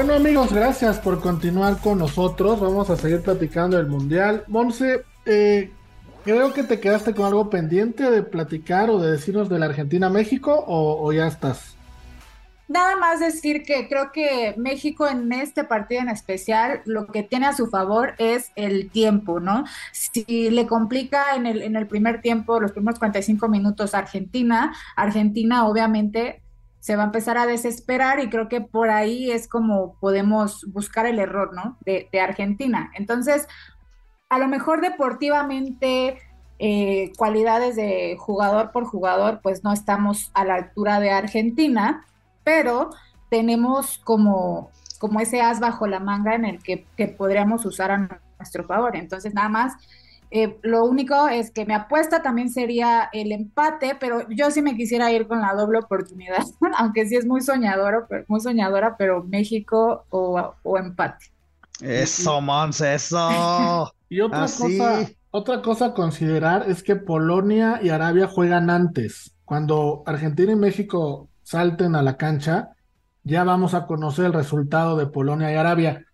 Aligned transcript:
Bueno 0.00 0.14
amigos, 0.14 0.50
gracias 0.50 0.98
por 0.98 1.20
continuar 1.20 1.78
con 1.82 1.98
nosotros. 1.98 2.58
Vamos 2.58 2.88
a 2.88 2.96
seguir 2.96 3.20
platicando 3.20 3.76
del 3.76 3.86
Mundial. 3.86 4.44
Monse, 4.48 5.04
eh, 5.26 5.70
creo 6.24 6.54
que 6.54 6.62
te 6.62 6.80
quedaste 6.80 7.14
con 7.14 7.26
algo 7.26 7.50
pendiente 7.50 8.10
de 8.10 8.22
platicar 8.22 8.88
o 8.88 8.98
de 8.98 9.12
decirnos 9.12 9.50
de 9.50 9.58
la 9.58 9.66
Argentina-México 9.66 10.64
o, 10.66 11.12
ya 11.12 11.26
estás. 11.26 11.76
Nada 12.66 12.96
más 12.96 13.20
decir 13.20 13.62
que 13.62 13.90
creo 13.90 14.10
que 14.10 14.54
México 14.56 15.06
en 15.06 15.30
este 15.34 15.64
partido 15.64 16.00
en 16.00 16.08
especial 16.08 16.80
lo 16.86 17.06
que 17.08 17.22
tiene 17.22 17.44
a 17.44 17.52
su 17.52 17.66
favor 17.66 18.14
es 18.16 18.52
el 18.56 18.88
tiempo, 18.88 19.38
¿no? 19.38 19.64
Si 19.92 20.48
le 20.48 20.66
complica 20.66 21.36
en 21.36 21.44
el, 21.44 21.86
primer 21.88 22.22
tiempo, 22.22 22.58
los 22.58 22.72
primeros 22.72 22.98
45 22.98 23.50
minutos 23.50 23.94
Argentina, 23.94 24.74
Argentina 24.96 25.68
obviamente 25.68 26.40
se 26.80 26.96
va 26.96 27.02
a 27.02 27.06
empezar 27.06 27.36
a 27.36 27.46
desesperar 27.46 28.20
y 28.20 28.30
creo 28.30 28.48
que 28.48 28.62
por 28.62 28.88
ahí 28.88 29.30
es 29.30 29.46
como 29.46 29.96
podemos 30.00 30.64
buscar 30.72 31.06
el 31.06 31.18
error, 31.18 31.54
¿no? 31.54 31.76
De, 31.84 32.08
Argentina. 32.20 32.90
Entonces, 32.94 33.46
a 34.30 34.38
lo 34.38 34.48
mejor 34.48 34.80
deportivamente, 34.80 36.18
eh, 36.58 37.12
cualidades 37.18 37.76
de 37.76 38.16
jugador 38.18 38.72
por 38.72 38.84
jugador, 38.84 39.40
pues 39.42 39.62
no 39.62 39.72
estamos 39.72 40.30
a 40.34 40.44
la 40.44 40.54
altura 40.54 41.00
de 41.00 41.10
Argentina, 41.10 42.06
pero 42.44 42.90
tenemos 43.28 43.98
como, 43.98 44.70
como 44.98 45.20
ese 45.20 45.42
as 45.42 45.60
bajo 45.60 45.86
la 45.86 46.00
manga 46.00 46.34
en 46.34 46.46
el 46.46 46.62
que, 46.62 46.86
que 46.96 47.08
podríamos 47.08 47.66
usar 47.66 47.90
a 47.90 48.20
nuestro 48.38 48.64
favor. 48.64 48.96
Entonces, 48.96 49.34
nada 49.34 49.50
más 49.50 49.74
eh, 50.30 50.58
lo 50.62 50.84
único 50.84 51.28
es 51.28 51.50
que 51.50 51.66
mi 51.66 51.74
apuesta 51.74 52.22
también 52.22 52.50
sería 52.50 53.10
el 53.12 53.32
empate, 53.32 53.96
pero 53.98 54.28
yo 54.28 54.50
sí 54.52 54.62
me 54.62 54.76
quisiera 54.76 55.10
ir 55.10 55.26
con 55.26 55.40
la 55.40 55.54
doble 55.54 55.80
oportunidad, 55.80 56.44
aunque 56.78 57.06
sí 57.06 57.16
es 57.16 57.26
muy 57.26 57.40
soñadora, 57.40 58.06
muy 58.28 58.40
soñadora, 58.40 58.96
pero 58.96 59.24
México 59.24 60.04
o, 60.10 60.78
empate. 60.78 61.32
Eso, 61.80 62.40
Mons, 62.40 62.80
eso. 62.80 63.92
y 64.08 64.20
otra 64.20 64.42
cosa, 64.42 65.10
otra 65.30 65.62
cosa 65.62 65.86
a 65.86 65.94
considerar 65.94 66.68
es 66.68 66.82
que 66.82 66.94
Polonia 66.94 67.80
y 67.82 67.88
Arabia 67.88 68.28
juegan 68.28 68.70
antes. 68.70 69.34
Cuando 69.44 70.04
Argentina 70.06 70.52
y 70.52 70.56
México 70.56 71.28
salten 71.42 71.96
a 71.96 72.02
la 72.02 72.16
cancha, 72.16 72.70
ya 73.24 73.42
vamos 73.42 73.74
a 73.74 73.86
conocer 73.86 74.26
el 74.26 74.32
resultado 74.32 74.96
de 74.96 75.06
Polonia 75.06 75.52
y 75.52 75.56
Arabia. 75.56 76.04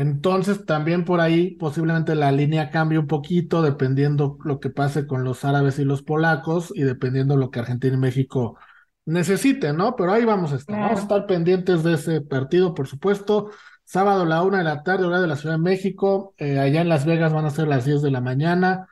Entonces 0.00 0.64
también 0.64 1.04
por 1.04 1.20
ahí 1.20 1.56
posiblemente 1.56 2.14
la 2.14 2.32
línea 2.32 2.70
cambie 2.70 2.98
un 2.98 3.06
poquito 3.06 3.60
dependiendo 3.60 4.38
lo 4.42 4.58
que 4.58 4.70
pase 4.70 5.06
con 5.06 5.24
los 5.24 5.44
árabes 5.44 5.78
y 5.78 5.84
los 5.84 6.02
polacos 6.02 6.72
y 6.74 6.84
dependiendo 6.84 7.36
lo 7.36 7.50
que 7.50 7.60
Argentina 7.60 7.96
y 7.96 7.98
México 7.98 8.56
necesiten, 9.04 9.76
¿no? 9.76 9.96
Pero 9.96 10.14
ahí 10.14 10.24
vamos 10.24 10.54
a 10.54 10.56
estar. 10.56 10.80
Vamos 10.80 11.00
a 11.00 11.02
estar 11.02 11.26
pendientes 11.26 11.82
de 11.82 11.92
ese 11.92 12.22
partido, 12.22 12.72
por 12.72 12.86
supuesto. 12.86 13.50
Sábado 13.84 14.22
a 14.22 14.26
la 14.26 14.42
una 14.42 14.58
de 14.58 14.64
la 14.64 14.82
tarde, 14.82 15.04
hora 15.04 15.20
de 15.20 15.26
la 15.26 15.36
Ciudad 15.36 15.56
de 15.56 15.62
México. 15.62 16.32
Eh, 16.38 16.58
allá 16.58 16.80
en 16.80 16.88
Las 16.88 17.04
Vegas 17.04 17.34
van 17.34 17.44
a 17.44 17.50
ser 17.50 17.68
las 17.68 17.84
10 17.84 18.00
de 18.00 18.10
la 18.10 18.22
mañana. 18.22 18.88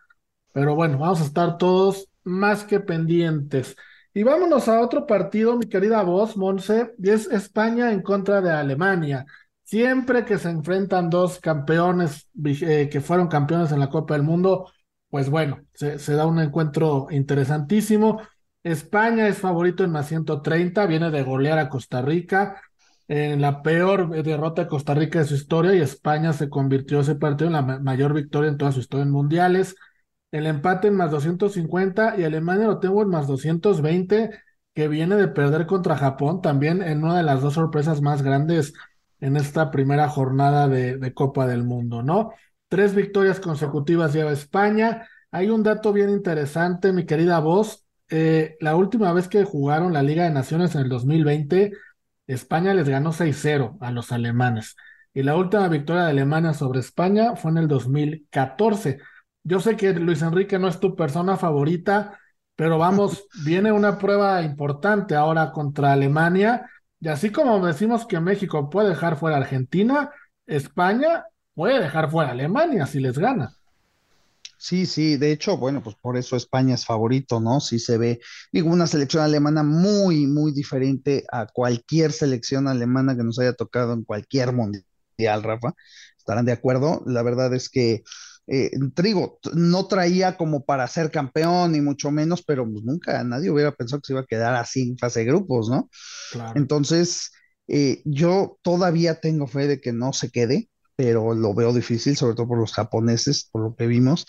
Pero 0.53 0.75
bueno, 0.75 0.98
vamos 0.98 1.22
a 1.22 1.25
estar 1.25 1.56
todos 1.56 2.11
más 2.22 2.65
que 2.65 2.81
pendientes. 2.81 3.77
Y 4.12 4.25
vámonos 4.25 4.69
a 4.69 4.83
otro 4.83 5.06
partido, 5.06 5.56
mi 5.56 5.70
querida 5.70 6.03
voz, 6.03 6.37
Monse, 6.37 6.95
y 6.98 7.09
es 7.09 7.28
España 7.28 7.93
en 7.93 8.03
contra 8.03 8.43
de 8.43 8.50
Alemania. 8.50 9.25
Siempre 9.69 10.24
que 10.24 10.38
se 10.38 10.48
enfrentan 10.48 11.11
dos 11.11 11.41
campeones 11.41 12.27
eh, 12.42 12.88
que 12.91 13.02
fueron 13.02 13.28
campeones 13.28 13.70
en 13.70 13.80
la 13.80 13.91
Copa 13.91 14.14
del 14.14 14.22
Mundo, 14.22 14.72
pues 15.10 15.28
bueno, 15.28 15.60
se, 15.75 15.98
da 16.15 16.25
un 16.25 16.38
encuentro 16.38 17.09
interesantísimo. 17.10 18.22
España 18.62 19.28
es 19.28 19.37
favorito 19.37 19.84
en 19.84 19.91
más 19.91 20.09
130, 20.09 20.87
viene 20.87 21.10
de 21.10 21.22
golear 21.22 21.59
a 21.59 21.69
Costa 21.69 22.00
Rica 22.00 22.62
en 23.09 23.43
la 23.43 23.62
peor 23.62 24.09
derrota 24.22 24.62
de 24.62 24.69
Costa 24.69 24.94
Rica 24.94 25.19
de 25.19 25.26
su 25.26 25.34
historia 25.34 25.75
y 25.75 25.82
España 25.82 26.32
se 26.32 26.48
convirtió 26.48 27.00
ese 27.00 27.16
partido 27.16 27.48
en 27.48 27.53
la 27.53 27.62
mayor 27.62 28.14
victoria 28.14 28.48
en 28.50 28.56
toda 28.56 28.72
su 28.72 28.81
historia 28.81 29.04
en 29.04 29.10
mundiales. 29.10 29.76
El 30.31 30.47
empate 30.47 30.88
en 30.88 30.94
más 30.97 31.10
250 31.10 32.19
y 32.19 32.25
Alemania 32.25 32.66
lo 32.66 32.78
tengo 32.81 33.03
en 33.03 33.10
más 33.10 33.26
220, 33.26 34.31
que 34.75 34.88
viene 34.88 35.16
de 35.16 35.28
perder 35.28 35.66
contra 35.66 35.97
Japón, 35.98 36.41
también 36.41 36.82
en 36.82 37.04
una 37.04 37.19
de 37.19 37.22
las 37.22 37.43
dos 37.43 37.53
sorpresas 37.54 38.00
más 38.00 38.22
grandes 38.22 38.72
en 39.21 39.37
esta 39.37 39.71
primera 39.71 40.09
jornada 40.09 40.69
de, 40.69 41.12
Copa 41.15 41.47
del 41.47 41.65
Mundo, 41.65 42.03
¿no? 42.03 42.33
Tres 42.69 42.95
victorias 42.95 43.41
consecutivas 43.41 44.12
lleva 44.12 44.33
España. 44.33 45.09
Hay 45.31 45.51
un 45.51 45.62
dato 45.62 45.93
bien 45.93 46.11
interesante, 46.11 46.93
mi 46.93 47.06
querida 47.06 47.41
voz. 47.41 47.87
Eh, 48.11 48.56
la 48.61 48.77
última 48.77 49.12
vez 49.12 49.29
que 49.29 49.45
jugaron 49.45 49.93
la 49.93 50.03
Liga 50.03 50.25
de 50.25 50.31
Naciones 50.31 50.75
en 50.75 50.83
el 50.83 50.89
2020, 50.89 51.73
España 52.27 52.75
les 52.75 52.89
ganó 52.89 53.12
6-0 53.12 53.79
a 53.81 53.91
los 53.91 54.12
alemanes. 54.12 54.77
Y 55.15 55.23
la 55.23 55.37
última 55.37 55.69
victoria 55.69 56.05
de 56.05 56.11
Alemania 56.11 56.55
sobre 56.55 56.81
España 56.81 57.37
fue 57.37 57.50
en 57.50 57.59
el 57.59 57.69
2014. 57.69 58.99
Yo 59.43 59.61
sé 59.61 59.77
que 59.77 59.93
Luis 59.95 60.23
Enrique 60.23 60.59
no 60.59 60.69
es 60.69 60.79
tu 60.79 60.95
persona 60.95 61.37
favorita, 61.37 62.19
pero 62.55 62.79
vamos, 62.79 63.27
viene 63.45 63.73
una 63.73 63.99
prueba 63.99 64.43
importante 64.43 65.15
ahora 65.15 65.53
contra 65.53 65.93
Alemania 65.93 66.69
y 67.00 67.09
así 67.09 67.31
como 67.31 67.64
decimos 67.64 68.06
que 68.06 68.20
México 68.20 68.70
puede 68.70 68.91
dejar 68.91 69.16
fuera 69.16 69.36
a 69.36 69.41
Argentina, 69.41 70.10
España 70.47 71.25
puede 71.54 71.81
dejar 71.81 72.10
fuera 72.10 72.31
a 72.31 72.32
Alemania 72.32 72.86
si 72.86 73.00
les 73.00 73.19
gana. 73.19 73.54
Sí, 74.60 74.86
sí, 74.86 75.16
de 75.16 75.31
hecho, 75.31 75.56
bueno, 75.56 75.82
pues 75.82 75.94
por 75.94 76.16
eso 76.16 76.34
España 76.34 76.75
es 76.75 76.84
favorito, 76.84 77.38
¿no? 77.38 77.60
Sí 77.60 77.78
se 77.78 77.97
ve, 77.97 78.20
digo, 78.53 78.69
una 78.70 78.88
selección 78.88 79.22
alemana 79.22 79.62
muy, 79.62 80.26
muy 80.26 80.50
diferente 80.50 81.25
a 81.31 81.47
cualquier 81.47 82.10
selección 82.10 82.66
alemana 82.66 83.16
que 83.16 83.22
nos 83.22 83.38
haya 83.38 83.53
tocado 83.53 83.92
en 83.92 84.03
cualquier 84.03 84.53
mundial, 84.53 85.44
Rafa. 85.44 85.75
¿Estarán 86.19 86.44
de 86.44 86.53
acuerdo? 86.53 87.03
La 87.06 87.22
verdad 87.22 87.54
es 87.54 87.69
que 87.69 88.03
eh, 88.50 88.70
Trigo 88.94 89.38
no 89.54 89.86
traía 89.86 90.36
como 90.36 90.64
para 90.64 90.86
ser 90.88 91.10
campeón, 91.10 91.72
ni 91.72 91.81
mucho 91.82 92.10
menos, 92.10 92.42
pero 92.42 92.64
pues, 92.70 92.82
nunca 92.82 93.22
nadie 93.22 93.50
hubiera 93.50 93.72
pensado 93.72 94.00
que 94.00 94.06
se 94.06 94.12
iba 94.14 94.22
a 94.22 94.26
quedar 94.26 94.54
así 94.54 94.88
en 94.88 94.98
fase 94.98 95.20
de 95.20 95.26
grupos, 95.26 95.69
¿no? 95.69 95.91
Entonces, 96.54 97.31
eh, 97.69 98.00
yo 98.06 98.58
todavía 98.62 99.20
tengo 99.20 99.47
fe 99.47 99.66
de 99.66 99.81
que 99.81 99.92
no 99.92 100.14
se 100.14 100.31
quede, 100.31 100.70
pero 100.97 101.34
lo 101.34 101.54
veo 101.54 101.72
difícil, 101.75 102.16
sobre 102.16 102.34
todo 102.34 102.48
por 102.48 102.58
los 102.58 102.72
japoneses, 102.72 103.48
por 103.53 103.62
lo 103.62 103.76
que 103.76 103.87
vimos. 103.87 104.26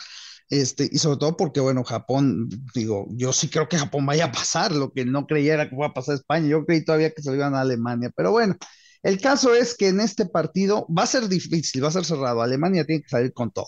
Este, 0.50 0.90
y 0.91 0.97
sobre 0.97 1.18
todo 1.18 1.38
porque, 1.38 1.59
bueno, 1.62 1.84
Japón, 1.84 2.50
digo, 2.74 3.08
yo 3.12 3.31
sí 3.31 3.50
creo 3.50 3.69
que 3.69 3.78
Japón 3.78 4.06
vaya 4.06 4.25
a 4.25 4.31
pasar, 4.31 4.72
lo 4.72 4.91
que 4.91 5.06
no 5.06 5.28
creía 5.28 5.53
era 5.53 5.69
que 5.69 5.75
iba 5.75 5.88
a 5.88 5.94
pasar 5.94 6.16
España, 6.16 6.47
yo 6.47 6.66
creí 6.66 6.84
todavía 6.84 7.12
que 7.12 7.22
se 7.22 7.34
iban 7.34 7.56
a 7.56 7.62
Alemania, 7.62 8.12
pero 8.16 8.31
bueno, 8.31 8.56
el 9.04 9.20
caso 9.22 9.56
es 9.56 9.76
que 9.76 9.88
en 9.90 10.00
este 10.00 10.26
partido 10.26 10.88
va 10.96 11.04
a 11.04 11.08
ser 11.08 11.28
difícil, 11.30 11.84
va 11.84 11.90
a 11.90 11.92
ser 11.92 12.06
cerrado. 12.06 12.42
Alemania 12.42 12.86
tiene 12.86 13.02
que 13.02 13.10
salir 13.10 13.34
con 13.34 13.52
todo. 13.52 13.68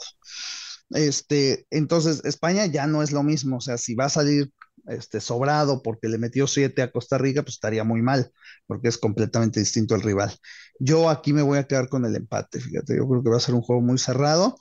Este, 0.91 1.65
entonces, 1.69 2.21
España 2.25 2.65
ya 2.65 2.87
no 2.87 3.01
es 3.03 3.11
lo 3.11 3.23
mismo. 3.23 3.57
O 3.57 3.61
sea, 3.61 3.77
si 3.77 3.95
va 3.95 4.05
a 4.05 4.09
salir 4.09 4.51
este, 4.87 5.21
sobrado 5.21 5.81
porque 5.81 6.07
le 6.09 6.17
metió 6.17 6.47
siete 6.47 6.81
a 6.81 6.91
Costa 6.91 7.17
Rica, 7.17 7.43
pues 7.43 7.55
estaría 7.55 7.83
muy 7.83 8.01
mal, 8.01 8.31
porque 8.67 8.87
es 8.87 8.97
completamente 8.97 9.59
distinto 9.59 9.95
el 9.95 10.01
rival. 10.01 10.35
Yo 10.79 11.09
aquí 11.09 11.33
me 11.33 11.41
voy 11.41 11.59
a 11.59 11.67
quedar 11.67 11.89
con 11.89 12.05
el 12.05 12.15
empate, 12.15 12.59
fíjate, 12.59 12.97
yo 12.97 13.07
creo 13.07 13.23
que 13.23 13.29
va 13.29 13.37
a 13.37 13.41
ser 13.41 13.55
un 13.55 13.61
juego 13.61 13.81
muy 13.81 13.97
cerrado, 13.97 14.55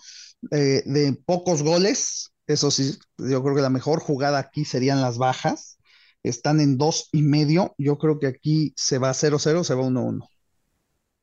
eh, 0.50 0.82
de 0.86 1.18
pocos 1.24 1.62
goles, 1.62 2.32
eso 2.46 2.70
sí, 2.70 2.98
yo 3.18 3.42
creo 3.42 3.54
que 3.54 3.62
la 3.62 3.70
mejor 3.70 4.00
jugada 4.00 4.38
aquí 4.38 4.64
serían 4.64 5.00
las 5.00 5.18
bajas, 5.18 5.78
están 6.22 6.60
en 6.60 6.76
dos 6.76 7.08
y 7.12 7.22
medio, 7.22 7.74
yo 7.78 7.98
creo 7.98 8.18
que 8.18 8.26
aquí 8.26 8.74
se 8.76 8.98
va 8.98 9.14
0-0, 9.14 9.64
se 9.64 9.74
va 9.74 9.82
1-1. 9.82 10.20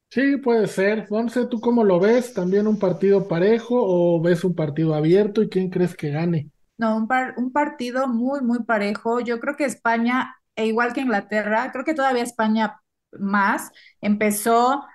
Sí, 0.09 0.35
puede 0.37 0.67
ser. 0.67 1.07
Fonse, 1.07 1.45
¿tú 1.47 1.61
cómo 1.61 1.83
lo 1.85 1.97
ves? 1.99 2.33
¿También 2.33 2.67
un 2.67 2.77
partido 2.79 3.27
parejo 3.27 3.75
o 3.79 4.21
ves 4.21 4.43
un 4.43 4.53
partido 4.55 4.93
abierto 4.95 5.41
y 5.41 5.47
quién 5.49 5.69
crees 5.69 5.95
que 5.95 6.09
gane? 6.09 6.51
No, 6.77 6.95
un, 6.97 7.07
un 7.37 7.51
partido 7.51 8.07
muy, 8.07 8.41
muy 8.41 8.63
parejo. 8.63 9.19
Yo 9.19 9.39
creo 9.39 9.55
que 9.55 9.65
España, 9.65 10.35
e 10.55 10.67
igual 10.67 10.93
que 10.93 11.01
Inglaterra, 11.01 11.71
creo 11.71 11.83
que 11.85 11.93
todavía 11.95 12.21
España 12.23 12.79
más, 13.19 13.71
empezó, 14.01 14.85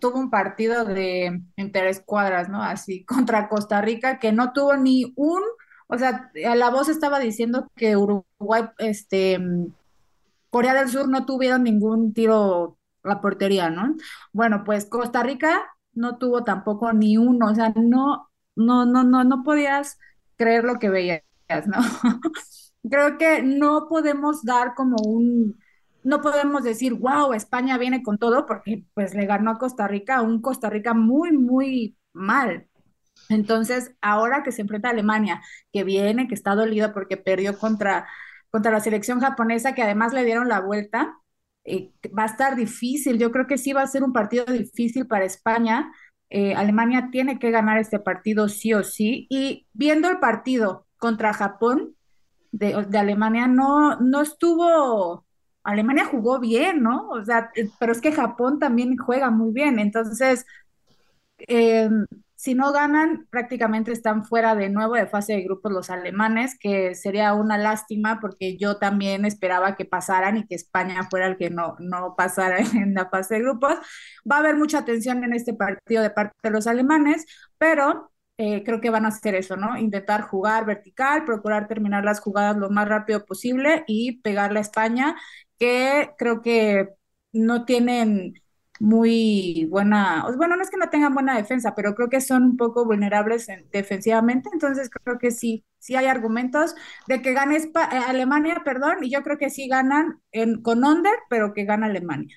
tuvo 0.00 0.18
un 0.18 0.30
partido 0.30 0.84
de 0.84 1.42
interescuadras, 1.56 2.48
¿no? 2.48 2.62
Así, 2.62 3.04
contra 3.06 3.48
Costa 3.48 3.80
Rica, 3.80 4.18
que 4.18 4.32
no 4.32 4.52
tuvo 4.52 4.76
ni 4.76 5.12
un, 5.16 5.42
o 5.88 5.98
sea, 5.98 6.30
la 6.34 6.70
voz 6.70 6.88
estaba 6.88 7.18
diciendo 7.20 7.68
que 7.76 7.96
Uruguay, 7.96 8.64
este, 8.78 9.38
Corea 10.50 10.74
del 10.74 10.88
Sur 10.88 11.08
no 11.08 11.24
tuvieron 11.26 11.62
ningún 11.64 12.12
tiro 12.12 12.78
la 13.04 13.20
portería, 13.20 13.70
¿no? 13.70 13.94
Bueno, 14.32 14.64
pues 14.64 14.86
Costa 14.86 15.22
Rica 15.22 15.62
no 15.94 16.18
tuvo 16.18 16.44
tampoco 16.44 16.92
ni 16.92 17.16
uno, 17.16 17.48
o 17.50 17.54
sea, 17.54 17.70
no, 17.76 18.30
no, 18.56 18.86
no, 18.86 19.04
no, 19.04 19.24
no 19.24 19.42
podías 19.42 19.98
creer 20.36 20.64
lo 20.64 20.78
que 20.78 20.90
veías, 20.90 21.22
¿no? 21.66 21.78
Creo 22.90 23.18
que 23.18 23.42
no 23.42 23.86
podemos 23.88 24.44
dar 24.44 24.74
como 24.74 24.96
un, 25.04 25.58
no 26.02 26.20
podemos 26.20 26.64
decir, 26.64 26.94
wow, 26.94 27.32
España 27.32 27.78
viene 27.78 28.02
con 28.02 28.18
todo, 28.18 28.46
porque 28.46 28.84
pues 28.94 29.14
le 29.14 29.26
ganó 29.26 29.52
a 29.52 29.58
Costa 29.58 29.86
Rica, 29.88 30.22
un 30.22 30.40
Costa 30.42 30.68
Rica 30.70 30.94
muy, 30.94 31.32
muy 31.32 31.96
mal. 32.12 32.66
Entonces, 33.28 33.92
ahora 34.00 34.42
que 34.42 34.52
se 34.52 34.62
enfrenta 34.62 34.88
a 34.88 34.92
Alemania, 34.92 35.42
que 35.72 35.84
viene, 35.84 36.28
que 36.28 36.34
está 36.34 36.54
dolido 36.54 36.92
porque 36.92 37.16
perdió 37.16 37.58
contra, 37.58 38.06
contra 38.50 38.72
la 38.72 38.80
selección 38.80 39.20
japonesa, 39.20 39.74
que 39.74 39.82
además 39.82 40.12
le 40.12 40.24
dieron 40.24 40.48
la 40.48 40.60
vuelta, 40.60 41.18
eh, 41.64 41.92
va 42.16 42.24
a 42.24 42.26
estar 42.26 42.56
difícil. 42.56 43.18
Yo 43.18 43.30
creo 43.30 43.46
que 43.46 43.58
sí 43.58 43.72
va 43.72 43.82
a 43.82 43.86
ser 43.86 44.02
un 44.04 44.12
partido 44.12 44.44
difícil 44.46 45.06
para 45.06 45.24
España. 45.24 45.92
Eh, 46.30 46.54
Alemania 46.54 47.08
tiene 47.12 47.38
que 47.38 47.50
ganar 47.50 47.78
este 47.78 47.98
partido 47.98 48.48
sí 48.48 48.72
o 48.74 48.84
sí. 48.84 49.26
Y 49.30 49.66
viendo 49.72 50.08
el 50.08 50.18
partido 50.18 50.86
contra 50.98 51.32
Japón 51.32 51.96
de, 52.52 52.74
Alemania, 52.98 53.46
no, 53.46 53.96
no 54.00 54.22
estuvo 54.22 55.24
Alemania 55.64 56.04
jugó 56.04 56.40
bien, 56.40 56.82
¿no? 56.82 57.08
O 57.10 57.24
sea, 57.24 57.50
eh, 57.54 57.68
pero 57.78 57.92
es 57.92 58.00
que 58.00 58.12
Japón 58.12 58.58
también 58.58 58.96
juega 58.96 59.30
muy 59.30 59.52
bien. 59.52 59.78
Entonces, 59.78 60.44
eh, 61.38 61.88
si 62.42 62.56
no 62.56 62.72
ganan, 62.72 63.28
prácticamente 63.30 63.92
están 63.92 64.24
fuera 64.24 64.56
de 64.56 64.68
nuevo 64.68 64.94
de 64.94 65.06
fase 65.06 65.34
de 65.34 65.42
grupos 65.42 65.70
los 65.70 65.90
alemanes, 65.90 66.58
que 66.58 66.96
sería 66.96 67.34
una 67.34 67.56
lástima 67.56 68.18
porque 68.20 68.56
yo 68.58 68.78
también 68.78 69.24
esperaba 69.24 69.76
que 69.76 69.84
pasaran 69.84 70.36
y 70.36 70.46
que 70.48 70.56
España 70.56 71.06
fuera 71.08 71.28
el 71.28 71.36
que 71.36 71.50
no, 71.50 71.76
no 71.78 72.16
pasara 72.16 72.58
en 72.74 72.94
la 72.94 73.08
fase 73.08 73.36
de 73.36 73.42
grupos. 73.42 73.74
Va 74.28 74.36
a 74.36 74.38
haber 74.40 74.56
mucha 74.56 74.84
tensión 74.84 75.22
en 75.22 75.34
este 75.34 75.54
partido 75.54 76.02
de 76.02 76.10
parte 76.10 76.34
de 76.42 76.50
los 76.50 76.66
alemanes, 76.66 77.26
pero 77.58 78.10
eh, 78.38 78.64
creo 78.64 78.80
que 78.80 78.90
van 78.90 79.04
a 79.04 79.08
hacer 79.10 79.36
eso, 79.36 79.56
¿no? 79.56 79.78
Intentar 79.78 80.22
jugar 80.22 80.66
vertical, 80.66 81.24
procurar 81.24 81.68
terminar 81.68 82.04
las 82.04 82.18
jugadas 82.20 82.56
lo 82.56 82.70
más 82.70 82.88
rápido 82.88 83.24
posible 83.24 83.84
y 83.86 84.20
pegarle 84.20 84.58
a 84.58 84.62
España 84.62 85.16
que 85.60 86.10
creo 86.18 86.42
que 86.42 86.88
no 87.32 87.64
tienen 87.64 88.34
muy 88.82 89.66
buena, 89.70 90.26
bueno, 90.36 90.56
no 90.56 90.62
es 90.62 90.70
que 90.70 90.76
no 90.76 90.90
tengan 90.90 91.14
buena 91.14 91.36
defensa, 91.36 91.74
pero 91.76 91.94
creo 91.94 92.08
que 92.10 92.20
son 92.20 92.42
un 92.44 92.56
poco 92.56 92.84
vulnerables 92.84 93.46
defensivamente, 93.72 94.50
entonces 94.52 94.90
creo 94.90 95.18
que 95.18 95.30
sí, 95.30 95.64
sí 95.78 95.94
hay 95.96 96.06
argumentos 96.06 96.74
de 97.06 97.22
que 97.22 97.32
gane 97.32 97.56
eh, 97.58 97.70
Alemania, 98.08 98.62
perdón, 98.64 98.98
y 99.02 99.10
yo 99.10 99.22
creo 99.22 99.38
que 99.38 99.50
sí 99.50 99.68
ganan 99.68 100.20
en, 100.32 100.62
con 100.62 100.84
under, 100.84 101.12
pero 101.30 101.54
que 101.54 101.64
gana 101.64 101.86
Alemania. 101.86 102.36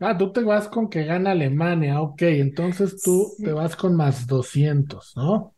Ah, 0.00 0.16
tú 0.18 0.32
te 0.32 0.42
vas 0.44 0.68
con 0.68 0.88
que 0.90 1.04
gana 1.04 1.30
Alemania, 1.30 2.00
ok, 2.02 2.22
entonces 2.22 3.00
tú 3.00 3.38
te 3.42 3.52
vas 3.52 3.74
con 3.76 3.94
más 3.96 4.26
200, 4.26 5.12
¿no? 5.16 5.54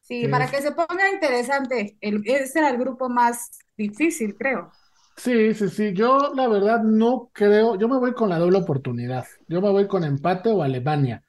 Sí, 0.00 0.28
para 0.28 0.50
que 0.50 0.62
se 0.62 0.72
ponga 0.72 1.10
interesante, 1.12 1.96
el, 2.00 2.22
ese 2.26 2.60
era 2.60 2.70
el 2.70 2.78
grupo 2.78 3.08
más 3.08 3.50
difícil, 3.76 4.36
creo. 4.36 4.70
Sí, 5.16 5.54
sí, 5.54 5.68
sí. 5.70 5.92
Yo 5.94 6.32
la 6.34 6.46
verdad 6.48 6.82
no 6.82 7.30
creo, 7.32 7.76
yo 7.78 7.88
me 7.88 7.98
voy 7.98 8.12
con 8.12 8.28
la 8.28 8.38
doble 8.38 8.58
oportunidad. 8.58 9.24
Yo 9.48 9.60
me 9.62 9.70
voy 9.70 9.86
con 9.88 10.04
empate 10.04 10.50
o 10.50 10.62
Alemania. 10.62 11.24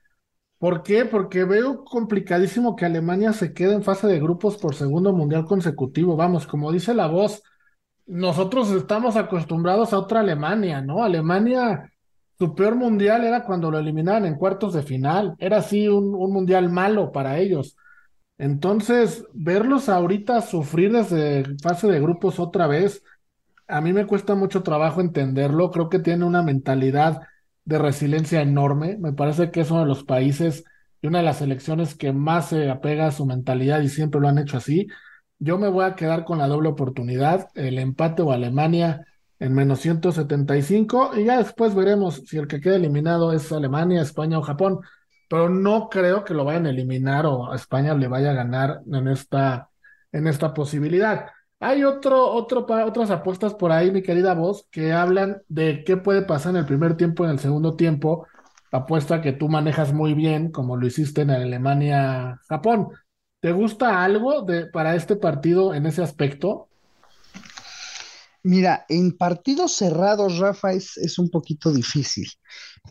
¿Por 0.60 0.84
qué? 0.84 1.06
Porque 1.06 1.46
veo 1.46 1.84
complicadísimo 1.86 2.76
que 2.76 2.86
Alemania 2.86 3.34
se 3.34 3.54
quede 3.54 3.74
en 3.76 3.84
fase 3.84 4.08
de 4.08 4.20
grupos 4.20 4.58
por 4.58 4.76
segundo 4.76 5.14
mundial 5.14 5.46
consecutivo. 5.46 6.16
Vamos, 6.18 6.48
como 6.48 6.72
dice 6.72 6.94
la 6.96 7.08
voz, 7.08 7.44
nosotros 8.08 8.72
estamos 8.72 9.16
acostumbrados 9.18 9.94
a 9.94 10.00
otra 10.00 10.22
Alemania, 10.22 10.82
¿no? 10.82 11.04
Alemania, 11.04 11.92
su 12.40 12.56
peor 12.56 12.76
mundial 12.76 13.26
era 13.26 13.44
cuando 13.46 13.72
lo 13.72 13.80
eliminaban 13.80 14.26
en 14.26 14.36
cuartos 14.38 14.74
de 14.74 14.84
final. 14.84 15.36
Era 15.40 15.58
así 15.60 15.88
un, 15.88 16.16
un 16.16 16.34
mundial 16.34 16.70
malo 16.72 17.12
para 17.12 17.40
ellos. 17.40 17.78
Entonces, 18.38 19.26
verlos 19.34 19.90
ahorita 19.90 20.42
sufrir 20.42 20.92
desde 20.92 21.44
fase 21.62 21.88
de 21.88 22.00
grupos 22.00 22.40
otra 22.40 22.68
vez 22.68 23.04
a 23.68 23.82
mí 23.82 23.94
me 23.94 24.06
cuesta 24.08 24.36
mucho 24.36 24.64
trabajo 24.64 25.02
entenderlo. 25.02 25.72
Creo 25.72 25.90
que 25.90 26.00
tiene 26.00 26.26
una 26.26 26.44
mentalidad 26.44 27.22
de 27.66 27.78
resiliencia 27.78 28.42
enorme. 28.42 28.98
Me 28.98 29.14
parece 29.14 29.52
que 29.52 29.62
es 29.62 29.72
uno 29.72 29.82
de 29.82 29.88
los 29.88 30.04
países 30.04 30.64
y 31.02 31.08
una 31.08 31.20
de 31.20 31.26
las 31.26 31.38
selecciones 31.40 31.96
que 31.96 32.14
más 32.14 32.50
se 32.50 32.70
apega 32.70 33.08
a 33.08 33.12
su 33.12 33.26
mentalidad 33.26 33.82
y 33.82 33.90
siempre 33.90 34.22
lo 34.22 34.30
han 34.30 34.38
hecho 34.38 34.58
así. 34.58 34.88
Yo 35.40 35.58
me 35.58 35.70
voy 35.70 35.86
a 35.86 35.96
quedar 35.96 36.24
con 36.26 36.40
la 36.40 36.48
doble 36.48 36.70
oportunidad, 36.70 37.50
el 37.56 37.78
empate 37.80 38.22
o 38.24 38.32
Alemania 38.32 39.06
en 39.40 39.54
menos 39.54 39.80
175 39.82 41.12
y 41.16 41.26
ya 41.26 41.38
después 41.38 41.76
veremos 41.76 42.24
si 42.26 42.38
el 42.38 42.48
que 42.48 42.60
queda 42.60 42.76
eliminado 42.76 43.34
es 43.34 43.52
Alemania, 43.52 44.02
España 44.02 44.40
o 44.40 44.42
Japón. 44.42 44.80
Pero 45.30 45.50
no 45.50 45.90
creo 45.90 46.24
que 46.24 46.34
lo 46.34 46.46
vayan 46.46 46.66
a 46.68 46.70
eliminar 46.70 47.26
o 47.26 47.52
a 47.52 47.56
España 47.56 47.94
le 47.94 48.08
vaya 48.08 48.32
a 48.32 48.34
ganar 48.34 48.82
en 48.92 49.08
esta, 49.10 49.70
en 50.12 50.28
esta 50.28 50.54
posibilidad. 50.54 51.28
Hay 51.60 51.84
otro, 51.84 52.32
otro, 52.34 52.68
otras 52.86 53.10
apuestas 53.10 53.56
por 53.56 53.72
ahí, 53.72 53.92
mi 53.92 54.04
querida 54.04 54.36
voz, 54.36 54.68
que 54.72 54.94
hablan 54.94 55.42
de 55.48 55.84
qué 55.84 55.98
puede 55.98 56.22
pasar 56.22 56.52
en 56.52 56.58
el 56.58 56.66
primer 56.66 56.98
tiempo 56.98 57.26
en 57.26 57.32
el 57.32 57.40
segundo 57.40 57.76
tiempo. 57.76 58.28
Apuesta 58.72 59.22
que 59.22 59.32
tú 59.34 59.50
manejas 59.50 59.92
muy 59.92 60.14
bien, 60.14 60.52
como 60.52 60.78
lo 60.78 60.86
hiciste 60.86 61.22
en 61.22 61.32
Alemania-Japón. 61.32 62.90
¿Te 63.42 63.52
gusta 63.52 64.04
algo 64.04 64.44
de, 64.44 64.68
para 64.68 64.96
este 64.96 65.16
partido 65.16 65.74
en 65.74 65.88
ese 65.88 66.04
aspecto? 66.04 66.68
Mira, 68.44 68.86
en 68.88 69.18
partidos 69.18 69.74
cerrados, 69.74 70.38
Rafa, 70.38 70.72
es, 70.72 71.20
un 71.20 71.30
poquito 71.30 71.72
difícil. 71.74 72.30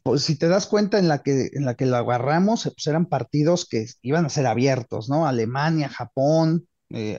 Pues 0.02 0.22
si 0.22 0.36
te 0.36 0.48
das 0.48 0.66
cuenta 0.66 0.98
en 0.98 1.08
la 1.08 1.22
que, 1.22 1.50
en 1.52 1.64
la 1.64 1.74
que 1.74 1.86
lo 1.86 1.96
agarramos, 1.96 2.64
pues 2.64 2.86
eran 2.86 3.06
partidos 3.06 3.66
que 3.66 3.86
iban 4.02 4.26
a 4.26 4.28
ser 4.28 4.46
abiertos, 4.46 5.08
¿no? 5.08 5.26
Alemania, 5.26 5.88
Japón, 5.88 6.66
eh, 6.91 7.19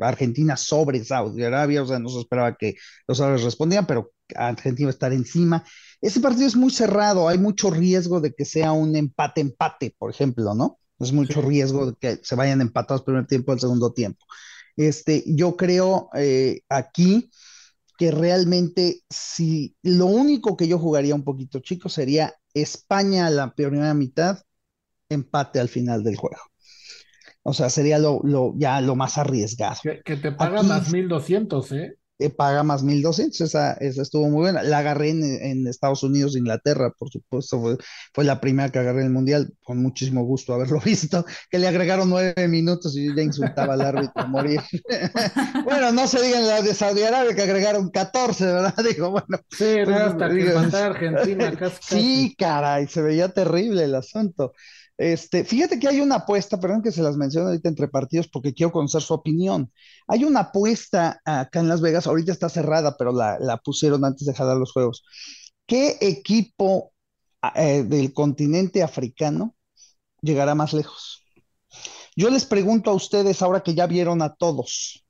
Argentina 0.00 0.56
sobre 0.56 1.04
Saudi 1.04 1.44
Arabia, 1.44 1.82
o 1.82 1.86
sea, 1.86 1.98
no 1.98 2.08
se 2.08 2.20
esperaba 2.20 2.56
que 2.56 2.74
los 3.06 3.20
árabes 3.20 3.42
respondieran, 3.42 3.86
pero 3.86 4.12
Argentina 4.34 4.86
va 4.86 4.90
a 4.90 4.94
estar 4.94 5.12
encima. 5.12 5.64
Ese 6.00 6.20
partido 6.20 6.46
es 6.46 6.56
muy 6.56 6.70
cerrado, 6.70 7.28
hay 7.28 7.38
mucho 7.38 7.70
riesgo 7.70 8.20
de 8.20 8.32
que 8.34 8.44
sea 8.44 8.72
un 8.72 8.96
empate-empate, 8.96 9.94
por 9.98 10.10
ejemplo, 10.10 10.54
¿no? 10.54 10.78
Es 10.98 11.12
mucho 11.12 11.42
riesgo 11.42 11.86
de 11.86 11.94
que 11.98 12.20
se 12.22 12.34
vayan 12.34 12.60
empatados 12.60 13.02
primer 13.02 13.26
tiempo 13.26 13.52
al 13.52 13.60
segundo 13.60 13.92
tiempo. 13.92 14.24
Este, 14.76 15.22
yo 15.26 15.56
creo 15.56 16.08
eh, 16.14 16.60
aquí 16.68 17.30
que 17.96 18.10
realmente 18.10 19.02
si 19.08 19.76
lo 19.82 20.06
único 20.06 20.56
que 20.56 20.66
yo 20.68 20.78
jugaría 20.78 21.14
un 21.14 21.24
poquito, 21.24 21.60
chicos, 21.60 21.92
sería 21.92 22.34
España 22.52 23.26
a 23.26 23.30
la 23.30 23.54
primera 23.54 23.94
mitad, 23.94 24.40
empate 25.08 25.60
al 25.60 25.68
final 25.68 26.02
del 26.02 26.16
juego. 26.16 26.40
O 27.46 27.52
sea, 27.52 27.68
sería 27.68 27.98
lo, 27.98 28.20
lo, 28.24 28.54
ya 28.56 28.80
lo 28.80 28.96
más 28.96 29.18
arriesgado. 29.18 29.76
Que, 30.04 30.16
te 30.16 30.32
paga 30.32 30.62
más 30.62 30.90
1200, 30.90 31.72
¿eh? 31.72 31.98
Te 32.16 32.30
paga 32.30 32.62
más 32.62 32.82
1200, 32.82 33.40
esa, 33.42 33.72
esa 33.74 34.00
estuvo 34.00 34.30
muy 34.30 34.42
buena. 34.42 34.62
La 34.62 34.78
agarré 34.78 35.10
en, 35.10 35.66
Estados 35.66 36.02
Unidos, 36.02 36.36
Inglaterra, 36.36 36.90
por 36.96 37.10
supuesto. 37.10 37.60
Fue, 37.60 37.76
fue, 38.14 38.24
la 38.24 38.40
primera 38.40 38.70
que 38.70 38.78
agarré 38.78 39.00
en 39.00 39.08
el 39.08 39.12
Mundial, 39.12 39.52
con 39.62 39.82
muchísimo 39.82 40.24
gusto 40.24 40.54
haberlo 40.54 40.80
visto. 40.84 41.26
Que 41.50 41.58
le 41.58 41.68
agregaron 41.68 42.08
nueve 42.08 42.48
minutos 42.48 42.96
y 42.96 43.08
yo 43.08 43.14
ya 43.14 43.22
insultaba 43.22 43.74
al 43.74 43.82
árbitro 43.82 44.22
a 44.22 44.26
morir. 44.26 44.60
bueno, 45.64 45.92
no 45.92 46.06
se 46.06 46.22
digan 46.22 46.46
la 46.46 46.62
de 46.62 46.72
Saudi 46.72 47.02
Arabia 47.02 47.34
que 47.34 47.42
agregaron 47.42 47.90
14, 47.90 48.46
¿verdad? 48.46 48.74
Digo, 48.90 49.10
bueno. 49.10 49.38
Sí, 49.50 49.80
hasta 49.80 50.28
que 50.30 50.76
Argentina. 50.78 51.52
Sí, 51.82 52.34
caray, 52.38 52.86
se 52.86 53.02
veía 53.02 53.28
terrible 53.28 53.84
el 53.84 53.96
asunto. 53.96 54.54
Este, 54.96 55.44
fíjate 55.44 55.80
que 55.80 55.88
hay 55.88 56.00
una 56.00 56.16
apuesta, 56.16 56.60
perdón 56.60 56.82
que 56.82 56.92
se 56.92 57.02
las 57.02 57.16
menciono 57.16 57.48
ahorita 57.48 57.68
entre 57.68 57.88
partidos 57.88 58.28
porque 58.28 58.54
quiero 58.54 58.72
conocer 58.72 59.02
su 59.02 59.14
opinión. 59.14 59.72
Hay 60.06 60.24
una 60.24 60.40
apuesta 60.40 61.20
acá 61.24 61.60
en 61.60 61.68
Las 61.68 61.80
Vegas, 61.80 62.06
ahorita 62.06 62.32
está 62.32 62.48
cerrada, 62.48 62.96
pero 62.96 63.12
la, 63.12 63.60
pusieron 63.64 64.04
antes 64.04 64.26
de 64.26 64.34
jalar 64.34 64.56
los 64.56 64.72
juegos. 64.72 65.04
¿Qué 65.66 65.96
equipo 66.00 66.92
eh, 67.56 67.82
del 67.82 68.12
continente 68.12 68.82
africano 68.82 69.56
llegará 70.20 70.54
más 70.54 70.72
lejos? 70.72 71.22
Yo 72.16 72.30
les 72.30 72.44
pregunto 72.44 72.90
a 72.90 72.94
ustedes, 72.94 73.42
ahora 73.42 73.62
que 73.62 73.74
ya 73.74 73.88
vieron 73.88 74.22
a 74.22 74.34
todos, 74.34 75.04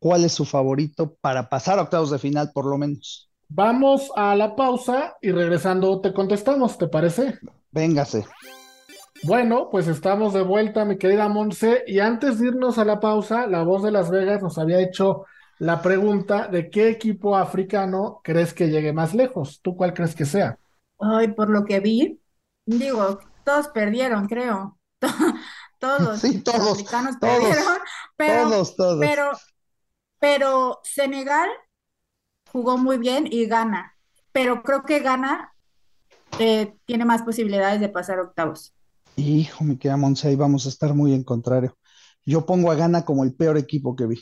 ¿cuál 0.00 0.24
es 0.24 0.32
su 0.32 0.44
favorito 0.44 1.16
para 1.20 1.48
pasar 1.48 1.78
a 1.78 1.82
octavos 1.82 2.10
de 2.10 2.18
final, 2.18 2.50
por 2.52 2.66
lo 2.66 2.76
menos? 2.76 3.30
Vamos 3.48 4.10
a 4.16 4.34
la 4.34 4.56
pausa 4.56 5.14
y 5.22 5.30
regresando 5.30 6.00
te 6.00 6.12
contestamos, 6.12 6.76
¿te 6.76 6.88
parece? 6.88 7.38
Véngase. 7.70 8.24
Bueno, 9.24 9.70
pues 9.70 9.88
estamos 9.88 10.34
de 10.34 10.42
vuelta, 10.42 10.84
mi 10.84 10.98
querida 10.98 11.28
Monse, 11.28 11.82
y 11.86 11.98
antes 12.00 12.38
de 12.38 12.48
irnos 12.48 12.76
a 12.76 12.84
la 12.84 13.00
pausa, 13.00 13.46
la 13.46 13.62
voz 13.62 13.82
de 13.82 13.90
Las 13.90 14.10
Vegas 14.10 14.42
nos 14.42 14.58
había 14.58 14.80
hecho 14.80 15.24
la 15.58 15.80
pregunta 15.80 16.46
de 16.48 16.68
qué 16.68 16.90
equipo 16.90 17.34
africano 17.34 18.20
crees 18.22 18.52
que 18.52 18.68
llegue 18.68 18.92
más 18.92 19.14
lejos. 19.14 19.60
¿Tú 19.62 19.76
cuál 19.76 19.94
crees 19.94 20.14
que 20.14 20.26
sea? 20.26 20.58
Ay, 21.00 21.28
por 21.28 21.48
lo 21.48 21.64
que 21.64 21.80
vi, 21.80 22.20
digo, 22.66 23.18
todos 23.44 23.68
perdieron, 23.68 24.26
creo. 24.26 24.78
todos 25.78 26.20
sí, 26.20 26.42
todos, 26.42 26.58
los 26.58 26.72
africanos 26.72 27.16
perdieron, 27.18 27.78
pero, 28.16 28.42
todos, 28.50 28.76
todos. 28.76 29.00
pero, 29.00 29.30
pero 30.18 30.80
Senegal 30.82 31.48
jugó 32.52 32.76
muy 32.76 32.98
bien 32.98 33.26
y 33.30 33.46
gana, 33.46 33.96
pero 34.32 34.62
creo 34.62 34.82
que 34.82 35.00
gana 35.00 35.54
eh, 36.38 36.74
tiene 36.84 37.06
más 37.06 37.22
posibilidades 37.22 37.80
de 37.80 37.88
pasar 37.88 38.18
octavos. 38.18 38.73
Hijo, 39.16 39.64
me 39.64 39.78
queda 39.78 39.96
Monse, 39.96 40.28
ahí 40.28 40.36
vamos 40.36 40.66
a 40.66 40.68
estar 40.68 40.94
muy 40.94 41.14
en 41.14 41.24
contrario. 41.24 41.76
Yo 42.24 42.46
pongo 42.46 42.70
a 42.70 42.74
Gana 42.74 43.04
como 43.04 43.24
el 43.24 43.34
peor 43.34 43.56
equipo 43.56 43.94
que 43.94 44.06
vi. 44.06 44.20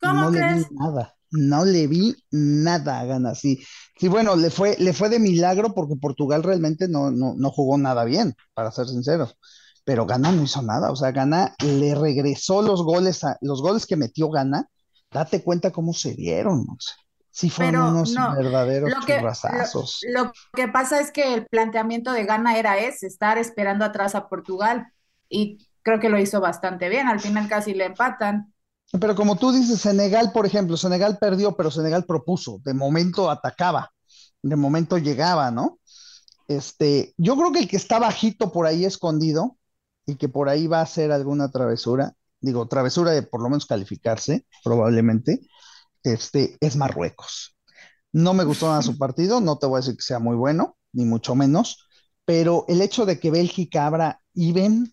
¿Cómo 0.00 0.24
no 0.24 0.30
crees? 0.30 0.62
le 0.62 0.68
vi 0.68 0.76
nada, 0.76 1.14
no 1.30 1.64
le 1.64 1.86
vi 1.86 2.16
nada 2.30 3.00
a 3.00 3.04
Gana. 3.04 3.34
Sí, 3.34 3.60
sí, 3.98 4.08
bueno, 4.08 4.36
le 4.36 4.50
fue, 4.50 4.76
le 4.78 4.92
fue 4.92 5.08
de 5.08 5.18
milagro 5.18 5.74
porque 5.74 5.96
Portugal 5.96 6.42
realmente 6.42 6.88
no, 6.88 7.10
no, 7.10 7.34
no 7.36 7.50
jugó 7.50 7.78
nada 7.78 8.04
bien, 8.04 8.34
para 8.54 8.70
ser 8.70 8.86
sinceros. 8.88 9.36
Pero 9.84 10.06
Gana 10.06 10.32
no 10.32 10.42
hizo 10.42 10.62
nada, 10.62 10.90
o 10.90 10.96
sea, 10.96 11.10
Gana 11.10 11.54
le 11.64 11.94
regresó 11.94 12.62
los 12.62 12.82
goles, 12.82 13.24
a, 13.24 13.38
los 13.40 13.62
goles 13.62 13.86
que 13.86 13.96
metió 13.96 14.30
Gana. 14.30 14.68
Date 15.10 15.42
cuenta 15.42 15.72
cómo 15.72 15.92
se 15.92 16.14
dieron, 16.14 16.64
Monse. 16.66 16.92
Sí, 17.32 17.48
fueron 17.48 17.94
unos 17.94 18.14
verdaderos 18.14 18.90
lo 18.90 19.06
que, 19.06 19.20
lo, 20.12 20.32
que 20.52 20.68
pasa 20.68 21.00
es 21.00 21.12
que 21.12 21.32
el 21.34 21.46
planteamiento 21.46 22.12
de 22.12 22.24
Ghana 22.24 22.58
era 22.58 22.78
ese, 22.78 23.06
estar 23.06 23.38
esperando 23.38 23.84
atrás 23.84 24.14
a 24.14 24.28
Portugal. 24.28 24.92
Y 25.28 25.68
creo 25.82 26.00
que 26.00 26.08
lo 26.08 26.18
hizo 26.18 26.40
bastante 26.40 26.88
bien. 26.88 27.06
Al 27.06 27.20
final 27.20 27.48
casi 27.48 27.72
le 27.72 27.84
empatan. 27.86 28.52
Pero 28.98 29.14
como 29.14 29.36
tú 29.36 29.52
dices, 29.52 29.80
Senegal, 29.80 30.32
por 30.32 30.44
ejemplo, 30.44 30.76
Senegal 30.76 31.18
perdió, 31.20 31.52
pero 31.52 31.70
Senegal 31.70 32.04
propuso. 32.04 32.60
De 32.64 32.74
momento 32.74 33.30
atacaba, 33.30 33.92
de 34.42 34.56
momento 34.56 34.98
llegaba, 34.98 35.52
¿no? 35.52 35.78
Este, 36.48 37.14
yo 37.16 37.36
creo 37.36 37.52
que 37.52 37.60
el 37.60 37.68
que 37.68 37.76
está 37.76 38.00
bajito 38.00 38.50
por 38.50 38.66
ahí 38.66 38.84
escondido 38.84 39.56
y 40.04 40.16
que 40.16 40.28
por 40.28 40.48
ahí 40.48 40.66
va 40.66 40.80
a 40.80 40.82
hacer 40.82 41.12
alguna 41.12 41.52
travesura, 41.52 42.14
digo, 42.40 42.66
travesura 42.66 43.12
de 43.12 43.22
por 43.22 43.40
lo 43.40 43.48
menos 43.48 43.66
calificarse, 43.66 44.44
probablemente, 44.64 45.40
este, 46.02 46.56
es 46.60 46.76
Marruecos. 46.76 47.56
No 48.12 48.34
me 48.34 48.44
gustó 48.44 48.68
nada 48.68 48.82
su 48.82 48.98
partido, 48.98 49.40
no 49.40 49.58
te 49.58 49.66
voy 49.66 49.76
a 49.76 49.80
decir 49.80 49.96
que 49.96 50.02
sea 50.02 50.18
muy 50.18 50.36
bueno, 50.36 50.76
ni 50.92 51.04
mucho 51.04 51.34
menos, 51.34 51.86
pero 52.24 52.64
el 52.68 52.82
hecho 52.82 53.06
de 53.06 53.18
que 53.18 53.30
Bélgica 53.30 53.86
abra 53.86 54.20
Iben 54.34 54.92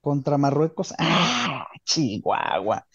contra 0.00 0.38
Marruecos, 0.38 0.94
¡ah! 0.98 1.66
Chihuahua. 1.84 2.86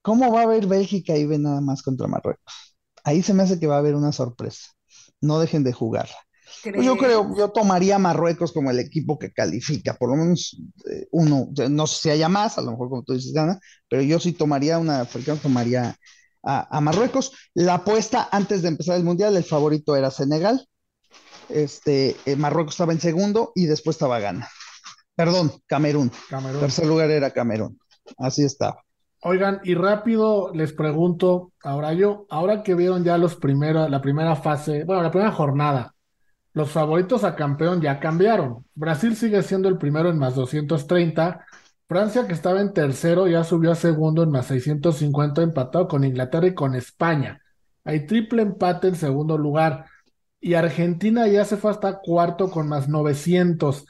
¿Cómo 0.00 0.32
va 0.32 0.40
a 0.40 0.44
haber 0.44 0.66
Bélgica 0.66 1.16
Iben 1.16 1.42
nada 1.42 1.60
más 1.60 1.82
contra 1.82 2.06
Marruecos? 2.06 2.76
Ahí 3.04 3.22
se 3.22 3.34
me 3.34 3.42
hace 3.42 3.58
que 3.58 3.66
va 3.66 3.76
a 3.76 3.78
haber 3.78 3.94
una 3.94 4.12
sorpresa. 4.12 4.68
No 5.20 5.38
dejen 5.38 5.64
de 5.64 5.72
jugarla. 5.72 6.16
Pues 6.62 6.84
yo 6.84 6.96
creo, 6.96 7.36
yo 7.36 7.50
tomaría 7.50 7.96
a 7.96 7.98
Marruecos 7.98 8.52
como 8.52 8.70
el 8.70 8.78
equipo 8.78 9.18
que 9.18 9.32
califica, 9.32 9.94
por 9.94 10.10
lo 10.10 10.16
menos 10.16 10.56
eh, 10.90 11.08
uno, 11.10 11.48
no 11.70 11.86
sé 11.86 12.02
si 12.02 12.10
haya 12.10 12.28
más, 12.28 12.58
a 12.58 12.62
lo 12.62 12.72
mejor 12.72 12.88
como 12.88 13.02
tú 13.02 13.14
dices, 13.14 13.32
gana, 13.32 13.58
pero 13.88 14.02
yo 14.02 14.20
sí 14.20 14.32
tomaría 14.32 14.78
una 14.78 15.00
africana, 15.00 15.40
tomaría 15.40 15.96
a, 16.42 16.80
Marruecos. 16.80 17.32
La 17.54 17.74
apuesta 17.74 18.28
antes 18.30 18.62
de 18.62 18.68
empezar 18.68 18.96
el 18.96 19.04
Mundial, 19.04 19.36
el 19.36 19.44
favorito 19.44 19.96
era 19.96 20.10
Senegal. 20.10 20.66
Este, 21.48 22.16
eh, 22.24 22.36
Marruecos 22.36 22.74
estaba 22.74 22.92
en 22.92 23.00
segundo 23.00 23.52
y 23.54 23.66
después 23.66 23.96
estaba 23.96 24.18
Ghana. 24.20 24.48
Perdón, 25.14 25.52
Camerún. 25.66 26.10
Camerún. 26.28 26.60
Tercer 26.60 26.86
lugar 26.86 27.10
era 27.10 27.30
Camerún. 27.30 27.78
Así 28.18 28.42
estaba. 28.42 28.82
Oigan, 29.24 29.60
y 29.62 29.74
rápido 29.74 30.50
les 30.52 30.72
pregunto, 30.72 31.52
ahora 31.62 31.92
yo, 31.92 32.26
ahora 32.28 32.64
que 32.64 32.74
vieron 32.74 33.04
ya 33.04 33.18
los 33.18 33.36
primeros, 33.36 33.88
la 33.88 34.00
primera 34.00 34.34
fase, 34.34 34.82
bueno, 34.82 35.00
la 35.00 35.12
primera 35.12 35.30
jornada, 35.30 35.94
los 36.54 36.70
favoritos 36.70 37.22
a 37.22 37.36
campeón 37.36 37.80
ya 37.80 38.00
cambiaron. 38.00 38.66
Brasil 38.74 39.14
sigue 39.14 39.42
siendo 39.42 39.68
el 39.68 39.78
primero 39.78 40.10
en 40.10 40.18
más 40.18 40.34
230, 40.34 41.46
Francia, 41.92 42.26
que 42.26 42.32
estaba 42.32 42.62
en 42.62 42.72
tercero, 42.72 43.28
ya 43.28 43.44
subió 43.44 43.70
a 43.72 43.74
segundo 43.74 44.22
en 44.22 44.30
más 44.30 44.46
650, 44.46 45.42
empatado 45.42 45.88
con 45.88 46.04
Inglaterra 46.04 46.46
y 46.46 46.54
con 46.54 46.74
España. 46.74 47.42
Hay 47.84 48.06
triple 48.06 48.40
empate 48.40 48.88
en 48.88 48.96
segundo 48.96 49.36
lugar. 49.36 49.84
Y 50.40 50.54
Argentina 50.54 51.28
ya 51.28 51.44
se 51.44 51.58
fue 51.58 51.70
hasta 51.70 52.00
cuarto 52.00 52.50
con 52.50 52.66
más 52.66 52.88
900. 52.88 53.84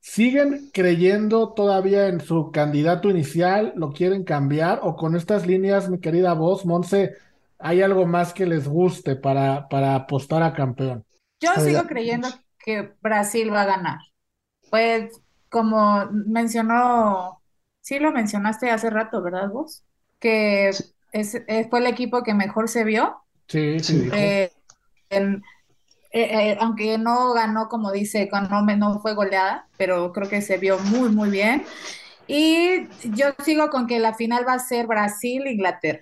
¿Siguen 0.00 0.70
creyendo 0.72 1.52
todavía 1.52 2.08
en 2.08 2.20
su 2.20 2.50
candidato 2.50 3.08
inicial? 3.08 3.72
¿Lo 3.76 3.92
quieren 3.92 4.24
cambiar? 4.24 4.80
¿O 4.82 4.96
con 4.96 5.14
estas 5.14 5.46
líneas, 5.46 5.88
mi 5.88 6.00
querida 6.00 6.34
voz, 6.34 6.66
Monse, 6.66 7.12
hay 7.60 7.82
algo 7.82 8.04
más 8.04 8.34
que 8.34 8.46
les 8.46 8.66
guste 8.66 9.14
para, 9.14 9.68
para 9.68 9.94
apostar 9.94 10.42
a 10.42 10.54
campeón? 10.54 11.04
Yo 11.38 11.54
sigo 11.60 11.84
creyendo 11.84 12.26
que 12.58 12.94
Brasil 13.00 13.52
va 13.52 13.62
a 13.62 13.66
ganar. 13.66 13.98
Pues, 14.70 15.22
como 15.48 16.08
mencionó 16.10 17.43
sí 17.84 17.98
lo 17.98 18.12
mencionaste 18.12 18.70
hace 18.70 18.88
rato, 18.88 19.22
¿verdad 19.22 19.50
vos? 19.50 19.84
Que 20.18 20.70
es, 20.70 21.34
eh, 21.46 21.66
fue 21.68 21.80
el 21.80 21.86
equipo 21.86 22.22
que 22.22 22.32
mejor 22.32 22.68
se 22.68 22.82
vio. 22.82 23.18
Sí, 23.46 23.78
sí. 23.78 24.08
Eh, 24.12 24.50
eh, 26.10 26.56
aunque 26.60 26.96
no 26.96 27.34
ganó, 27.34 27.68
como 27.68 27.92
dice, 27.92 28.28
no, 28.32 28.62
no 28.62 29.00
fue 29.00 29.14
goleada, 29.14 29.66
pero 29.76 30.12
creo 30.12 30.30
que 30.30 30.40
se 30.40 30.56
vio 30.56 30.78
muy, 30.78 31.10
muy 31.10 31.28
bien. 31.28 31.62
Y 32.26 32.88
yo 33.10 33.26
sigo 33.44 33.68
con 33.68 33.86
que 33.86 33.98
la 33.98 34.14
final 34.14 34.46
va 34.48 34.54
a 34.54 34.58
ser 34.60 34.86
Brasil-Inglaterra. 34.86 36.00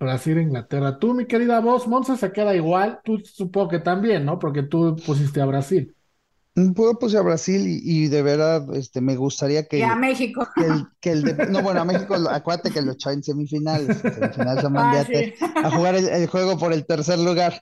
Brasil-Inglaterra. 0.00 0.98
Tú, 0.98 1.14
mi 1.14 1.26
querida 1.26 1.60
voz, 1.60 1.86
Monza 1.86 2.16
se 2.16 2.32
queda 2.32 2.56
igual. 2.56 3.00
Tú 3.04 3.18
supongo 3.20 3.68
que 3.68 3.78
también, 3.78 4.24
¿no? 4.24 4.38
Porque 4.38 4.64
tú 4.64 4.96
pusiste 5.06 5.40
a 5.40 5.46
Brasil. 5.46 5.94
Puedo 6.74 6.98
puse 6.98 7.18
a 7.18 7.22
Brasil 7.22 7.80
y, 7.82 8.08
de 8.08 8.22
verdad 8.22 8.66
este, 8.74 9.00
me 9.00 9.16
gustaría 9.16 9.66
que. 9.66 9.78
Y 9.78 9.82
a 9.82 9.94
México. 9.94 10.46
Que 11.00 11.12
el, 11.12 11.36
no, 11.50 11.62
bueno, 11.62 11.80
a 11.80 11.84
México, 11.84 12.14
acuérdate 12.30 12.70
que 12.70 12.82
lo 12.82 12.92
echó 12.92 13.10
en 13.10 13.22
semifinales. 13.22 13.98
Semifinales 14.02 15.34
ah, 15.40 15.62
a 15.64 15.70
jugar 15.70 15.94
el, 15.94 16.26
juego 16.26 16.58
por 16.58 16.72
el 16.72 16.86
tercer 16.86 17.18
lugar. 17.18 17.60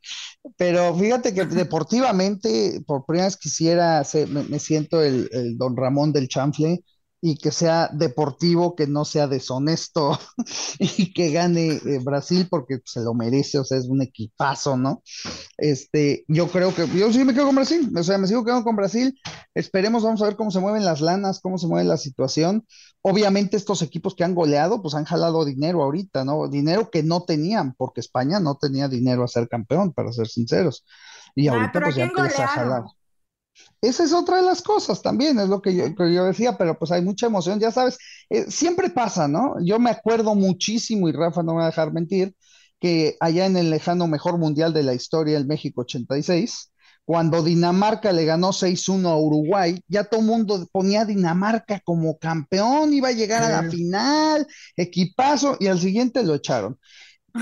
Pero 0.57 0.95
fíjate 0.95 1.35
que 1.35 1.45
deportivamente, 1.47 2.83
por 2.87 3.05
primera 3.05 3.27
vez 3.27 3.37
quisiera, 3.37 4.03
me, 4.29 4.59
siento 4.59 5.03
el, 5.03 5.29
el, 5.33 5.59
don 5.59 5.77
Ramón 5.77 6.13
del 6.13 6.29
Chanfle 6.29 6.83
y 7.21 7.37
que 7.37 7.51
sea 7.51 7.89
deportivo, 7.93 8.77
que 8.77 8.87
no 8.87 9.05
sea 9.05 9.27
deshonesto 9.27 10.19
y 10.79 11.13
que 11.13 11.31
gane 11.31 11.73
eh, 11.73 12.01
Brasil 12.05 12.47
porque 12.51 12.79
se 12.85 13.01
lo 13.01 13.15
merece, 13.15 13.59
o 13.59 13.65
sea, 13.65 13.79
es 13.79 13.87
un 13.87 14.03
equipazo, 14.03 14.77
¿no? 14.77 15.03
Este, 15.57 16.25
yo 16.29 16.49
creo 16.49 16.75
que 16.75 16.87
yo 16.89 17.13
sí 17.13 17.25
me 17.25 17.33
quedo 17.33 17.47
con 17.47 17.57
Brasil, 17.57 17.91
o 17.97 18.03
sea, 18.03 18.19
me 18.19 18.27
sigo 18.27 18.45
quedando 18.45 18.65
con 18.65 18.77
Brasil. 18.77 19.19
Esperemos, 19.55 20.03
vamos 20.03 20.21
a 20.23 20.27
ver 20.27 20.37
cómo 20.37 20.51
se 20.51 20.61
mueven 20.61 20.85
las 20.85 21.01
lanas, 21.01 21.41
cómo 21.41 21.59
se 21.59 21.67
mueve 21.67 21.89
la 21.89 21.97
situación. 21.97 22.67
Obviamente 23.03 23.57
estos 23.57 23.83
equipos 23.83 24.15
que 24.15 24.25
han 24.25 24.35
goleado, 24.35 24.83
pues 24.83 24.95
han 24.95 25.05
jalado 25.05 25.45
dinero 25.45 25.83
ahorita, 25.83 26.25
¿no? 26.25 26.49
Dinero 26.49 26.91
que 26.91 27.03
no 27.03 27.25
tenían, 27.25 27.75
porque 27.75 28.01
España 28.01 28.41
no 28.41 28.57
tenía 28.57 28.89
dinero 28.89 29.25
a 29.25 29.29
ser 29.29 29.49
campeón, 29.49 29.93
para 29.93 30.13
ser 30.13 30.29
sinceros. 30.29 30.85
Y 31.35 31.49
ah, 31.49 31.55
ahorita 31.55 31.81
pues 31.81 31.95
ya 31.95 32.05
empieza 32.05 32.45
a 32.45 32.49
jalar. 32.49 32.83
Esa 33.81 34.05
es 34.05 34.13
otra 34.13 34.37
de 34.37 34.43
las 34.43 34.63
cosas 34.63 35.03
también, 35.03 35.39
es 35.39 35.49
lo 35.49 35.61
que 35.61 35.75
yo, 35.75 36.25
decía, 36.25 36.57
pero 36.57 36.79
pues 36.79 36.91
hay 36.91 37.03
mucha 37.03 37.27
emoción, 37.27 37.61
ya 37.61 37.71
sabes, 37.71 37.99
eh, 38.31 38.51
siempre 38.51 38.91
pasa, 38.91 39.29
¿no? 39.29 39.55
Yo 39.65 39.79
me 39.79 39.91
acuerdo 39.91 40.35
muchísimo, 40.35 41.09
y 41.09 41.13
Rafa 41.13 41.43
no 41.43 41.53
me 41.53 41.59
va 41.59 41.65
a 41.65 41.71
dejar 41.71 41.93
mentir, 41.93 42.35
que 42.81 43.17
allá 43.21 43.47
en 43.47 43.57
el 43.57 43.71
lejano 43.71 44.07
mejor 44.07 44.39
mundial 44.39 44.73
de 44.73 44.83
la 44.83 44.95
historia, 44.95 45.37
el 45.37 45.47
México 45.47 45.83
86, 45.83 46.73
cuando 47.07 47.43
Dinamarca 47.43 48.13
le 48.13 48.25
ganó 48.25 48.53
6-1 48.53 49.09
a 49.09 49.17
Uruguay, 49.17 49.81
ya 49.87 50.05
todo 50.05 50.21
el 50.21 50.27
mundo 50.27 50.67
ponía 50.73 51.03
a 51.03 51.05
Dinamarca 51.05 51.81
como 51.85 52.19
campeón, 52.19 52.93
iba 52.93 53.09
a 53.09 53.13
llegar 53.13 53.45
a 53.45 53.63
la 53.63 53.71
final, 53.71 54.47
equipazo, 54.77 55.57
y 55.61 55.69
al 55.69 55.79
siguiente 55.79 56.25
lo 56.25 56.35
echaron. 56.35 56.79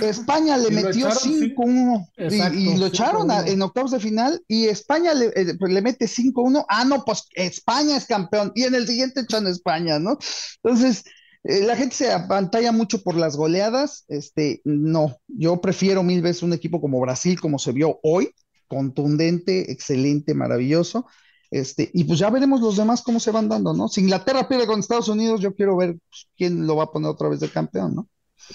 España 0.03 0.57
le 0.57 0.71
metió 0.71 1.09
5-1 1.09 2.09
y, 2.55 2.77
lo 2.77 2.87
echaron 2.87 3.31
en 3.31 3.63
octavos 3.63 3.93
de 3.93 4.01
final 4.01 4.43
y 4.49 4.67
España 4.67 5.15
le, 5.15 5.27
eh, 5.35 5.55
pues, 5.59 5.73
le 5.73 5.83
mete 5.83 6.07
5-1. 6.07 6.65
Ah, 6.69 6.85
no, 6.85 7.05
pues 7.05 7.27
España 7.35 7.97
es 7.97 8.07
campeón 8.07 8.53
y 8.55 8.65
en 8.65 8.75
el 8.75 8.87
siguiente 8.87 9.21
echan 9.21 9.47
España, 9.47 9.99
¿no? 9.99 10.19
Entonces, 10.63 11.05
eh, 11.45 11.61
la 11.65 11.77
gente 11.77 11.95
se 11.95 12.13
apantalla 12.13 12.73
mucho 12.73 13.03
por 13.03 13.17
las 13.17 13.37
goleadas. 13.37 14.05
Este, 14.09 14.61
no, 14.65 15.19
yo 15.29 15.61
prefiero 15.61 16.03
mil 16.03 16.23
veces 16.23 16.43
un 16.43 16.53
equipo 16.53 16.81
como 16.81 17.01
Brasil, 17.01 17.41
como 17.41 17.59
se 17.59 17.73
vio 17.73 18.01
hoy, 18.03 18.31
contundente, 18.67 19.71
excelente, 19.71 20.35
maravilloso. 20.35 21.07
Este, 21.51 21.91
y 21.93 22.03
pues 22.05 22.19
ya 22.19 22.31
veremos 22.31 22.61
los 22.61 22.77
demás 22.77 23.03
cómo 23.03 23.21
se 23.21 23.31
van 23.31 23.49
dando, 23.49 23.75
¿no? 23.75 23.89
Si 23.89 24.01
Inglaterra 24.01 24.49
pierde 24.49 24.67
con 24.67 24.81
Estados 24.81 25.09
Unidos, 25.09 25.41
yo 25.41 25.55
quiero 25.55 25.77
ver 25.77 25.97
pues, 26.11 26.29
quién 26.37 26.67
lo 26.67 26.77
va 26.77 26.85
a 26.85 26.91
poner 26.91 27.11
otra 27.11 27.29
vez 27.29 27.39
de 27.41 27.49
campeón, 27.49 27.95
¿no? 27.95 28.09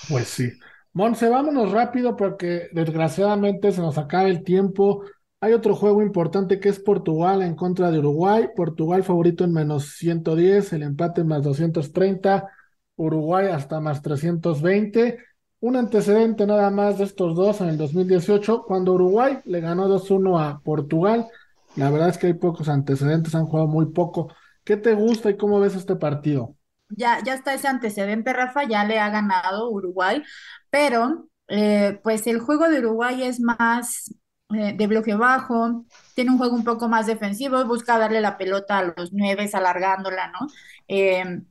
Pues 0.10 0.27
sí. 0.27 0.50
Monse, 0.93 1.29
vámonos 1.29 1.72
rápido 1.72 2.15
porque 2.15 2.69
desgraciadamente 2.74 3.72
se 3.72 3.81
nos 3.81 3.98
acaba 3.98 4.27
el 4.27 4.43
tiempo. 4.43 5.03
Hay 5.39 5.53
otro 5.53 5.75
juego 5.75 6.01
importante 6.01 6.60
que 6.60 6.69
es 6.69 6.79
Portugal 6.79 7.41
en 7.41 7.55
contra 7.55 7.91
de 7.91 8.00
Uruguay. 8.00 8.50
Portugal 8.55 9.03
favorito 9.03 9.43
en 9.43 9.53
menos 9.53 9.93
110, 9.98 10.74
el 10.74 10.84
empate 10.84 11.24
más 11.24 11.43
230, 11.43 12.50
Uruguay 12.96 13.48
hasta 13.48 13.79
más 13.79 14.01
320. 14.01 15.19
Un 15.62 15.75
antecedente 15.75 16.46
nada 16.46 16.69
más 16.72 16.98
de 16.98 17.03
estos 17.05 17.36
dos 17.36 17.62
en 17.62 17.69
el 17.69 17.77
2018, 17.77 18.63
cuando 18.67 18.93
Uruguay 18.93 19.39
le 19.46 19.60
ganó 19.62 19.88
2-1 19.88 20.39
a 20.39 20.60
Portugal. 20.62 21.27
La 21.75 21.91
verdad 21.91 22.10
es 22.10 22.17
que 22.17 22.27
hay 22.27 22.34
pocos 22.34 22.67
antecedentes, 22.67 23.36
han 23.36 23.46
jugado 23.46 23.67
muy 23.67 23.88
poco. 23.88 24.34
¿Qué 24.63 24.77
te 24.77 24.93
gusta 24.96 25.29
y 25.29 25.38
cómo 25.38 25.60
ves 25.60 25.75
este 25.75 25.96
partido? 25.96 26.55
Ya, 26.89 27.22
ya 27.24 27.36
está 27.36 27.53
ese 27.53 27.67
antecedente, 27.67 28.34
Rafa, 28.34 28.63
ya 28.63 28.84
le 28.84 29.00
ha 29.00 29.10
ganado 29.10 29.69
Uruguay, 29.69 30.24
pero 30.72 31.29
eh, 31.48 32.00
pues 32.03 32.25
el 32.27 32.39
juego 32.39 32.67
de 32.67 32.79
Uruguay 32.79 33.24
es 33.24 33.39
más 33.39 34.13
eh, 34.55 34.74
de 34.75 34.88
bloque 34.88 35.13
bajo, 35.15 35.86
tiene 36.15 36.31
un 36.31 36.38
juego 36.39 36.55
un 36.55 36.63
poco 36.63 36.88
más 36.89 37.05
defensivo, 37.05 37.63
busca 37.65 38.00
darle 38.00 38.22
la 38.22 38.38
pelota 38.38 38.79
a 38.79 38.84
los 38.98 39.13
nueve, 39.13 39.48
alargándola, 39.53 40.31
¿no? 40.31 40.48
Eh, 40.88 41.41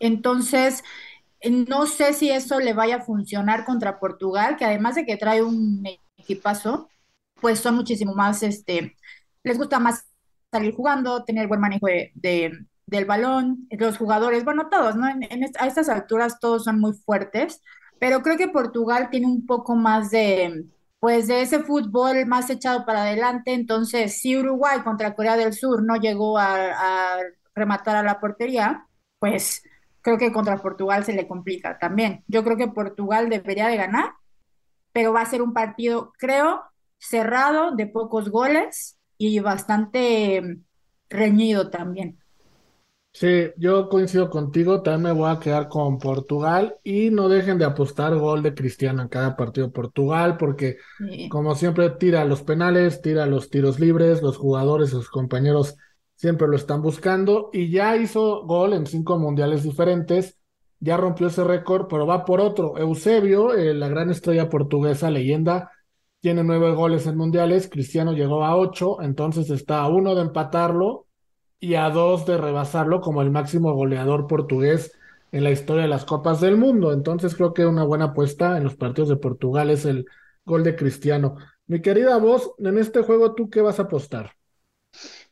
entonces, 0.00 0.82
no 1.68 1.86
sé 1.86 2.12
si 2.12 2.30
eso 2.30 2.60
le 2.60 2.74
vaya 2.74 2.96
a 2.96 3.02
funcionar 3.02 3.64
contra 3.64 3.98
Portugal, 3.98 4.56
que 4.56 4.64
además 4.66 4.96
de 4.96 5.06
que 5.06 5.16
trae 5.16 5.42
un 5.42 5.86
equipazo, 6.18 6.88
pues 7.40 7.60
son 7.60 7.76
muchísimo 7.76 8.14
más, 8.14 8.42
este, 8.42 8.96
les 9.42 9.58
gusta 9.58 9.78
más 9.78 10.06
salir 10.52 10.74
jugando, 10.74 11.24
tener 11.24 11.48
buen 11.48 11.60
manejo 11.60 11.86
de 11.86 12.66
del 12.86 13.04
balón, 13.04 13.66
los 13.70 13.98
jugadores, 13.98 14.44
bueno, 14.44 14.68
todos, 14.70 14.96
¿no? 14.96 15.08
En, 15.08 15.44
a 15.58 15.66
estas 15.66 15.88
alturas 15.88 16.38
todos 16.40 16.64
son 16.64 16.80
muy 16.80 16.92
fuertes, 16.92 17.62
pero 17.98 18.22
creo 18.22 18.36
que 18.36 18.48
Portugal 18.48 19.08
tiene 19.10 19.26
un 19.26 19.46
poco 19.46 19.74
más 19.76 20.10
de 20.10 20.66
pues 21.04 21.26
de 21.28 21.42
ese 21.42 21.62
fútbol 21.62 22.24
más 22.24 22.48
echado 22.48 22.86
para 22.86 23.02
adelante. 23.02 23.52
Entonces, 23.52 24.22
si 24.22 24.38
Uruguay 24.38 24.80
contra 24.82 25.14
Corea 25.14 25.36
del 25.36 25.52
Sur 25.52 25.82
no 25.82 25.96
llegó 25.96 26.38
a, 26.38 27.18
rematar 27.54 27.96
a 27.96 28.02
la 28.02 28.20
portería, 28.20 28.86
pues 29.18 29.62
creo 30.00 30.16
que 30.16 30.32
contra 30.32 30.56
Portugal 30.62 31.04
se 31.04 31.12
le 31.12 31.28
complica 31.28 31.78
también. 31.78 32.24
Yo 32.26 32.42
creo 32.42 32.56
que 32.56 32.68
Portugal 32.68 33.28
debería 33.28 33.68
de 33.68 33.76
ganar, 33.76 34.12
pero 34.92 35.12
va 35.12 35.20
a 35.20 35.26
ser 35.26 35.42
un 35.42 35.52
partido, 35.52 36.10
creo, 36.18 36.62
cerrado, 36.98 37.72
de 37.72 37.86
pocos 37.86 38.30
goles 38.30 38.98
y 39.18 39.40
bastante 39.40 40.58
reñido 41.10 41.68
también. 41.68 42.18
Sí, 43.16 43.52
yo 43.56 43.88
coincido 43.88 44.28
contigo, 44.28 44.82
también 44.82 45.14
me 45.14 45.20
voy 45.20 45.30
a 45.30 45.38
quedar 45.38 45.68
con 45.68 45.98
Portugal 45.98 46.76
y 46.82 47.10
no 47.10 47.28
dejen 47.28 47.58
de 47.58 47.64
apostar 47.64 48.16
gol 48.16 48.42
de 48.42 48.54
Cristiano 48.54 49.02
en 49.02 49.08
cada 49.08 49.36
partido 49.36 49.68
de 49.68 49.72
Portugal 49.72 50.36
porque 50.36 50.78
como 51.28 51.54
siempre 51.54 51.90
tira 51.90 52.24
los 52.24 52.42
penales, 52.42 53.02
tira 53.02 53.26
los 53.26 53.50
tiros 53.50 53.78
libres, 53.78 54.20
los 54.20 54.36
jugadores, 54.36 54.90
sus 54.90 55.08
compañeros 55.08 55.76
siempre 56.16 56.48
lo 56.48 56.56
están 56.56 56.82
buscando 56.82 57.50
y 57.52 57.70
ya 57.70 57.96
hizo 57.96 58.44
gol 58.46 58.72
en 58.72 58.84
cinco 58.84 59.16
mundiales 59.16 59.62
diferentes, 59.62 60.36
ya 60.80 60.96
rompió 60.96 61.28
ese 61.28 61.44
récord, 61.44 61.86
pero 61.88 62.06
va 62.08 62.24
por 62.24 62.40
otro. 62.40 62.76
Eusebio, 62.78 63.54
eh, 63.54 63.74
la 63.74 63.88
gran 63.88 64.10
estrella 64.10 64.48
portuguesa, 64.48 65.08
leyenda, 65.10 65.70
tiene 66.20 66.42
nueve 66.42 66.72
goles 66.72 67.06
en 67.06 67.16
mundiales, 67.16 67.68
Cristiano 67.68 68.12
llegó 68.12 68.44
a 68.44 68.56
ocho, 68.56 69.00
entonces 69.02 69.50
está 69.50 69.82
a 69.82 69.88
uno 69.88 70.16
de 70.16 70.22
empatarlo 70.22 71.03
y 71.64 71.76
a 71.76 71.88
dos 71.88 72.26
de 72.26 72.36
rebasarlo 72.36 73.00
como 73.00 73.22
el 73.22 73.30
máximo 73.30 73.72
goleador 73.72 74.26
portugués 74.26 74.92
en 75.32 75.44
la 75.44 75.50
historia 75.50 75.84
de 75.84 75.88
las 75.88 76.04
Copas 76.04 76.42
del 76.42 76.58
Mundo. 76.58 76.92
Entonces 76.92 77.34
creo 77.34 77.54
que 77.54 77.64
una 77.64 77.84
buena 77.84 78.06
apuesta 78.06 78.58
en 78.58 78.64
los 78.64 78.76
partidos 78.76 79.08
de 79.08 79.16
Portugal 79.16 79.70
es 79.70 79.86
el 79.86 80.04
gol 80.44 80.62
de 80.62 80.76
Cristiano. 80.76 81.36
Mi 81.66 81.80
querida 81.80 82.18
voz, 82.18 82.50
en 82.58 82.76
este 82.76 83.00
juego, 83.00 83.34
¿tú 83.34 83.48
qué 83.48 83.62
vas 83.62 83.78
a 83.78 83.84
apostar? 83.84 84.32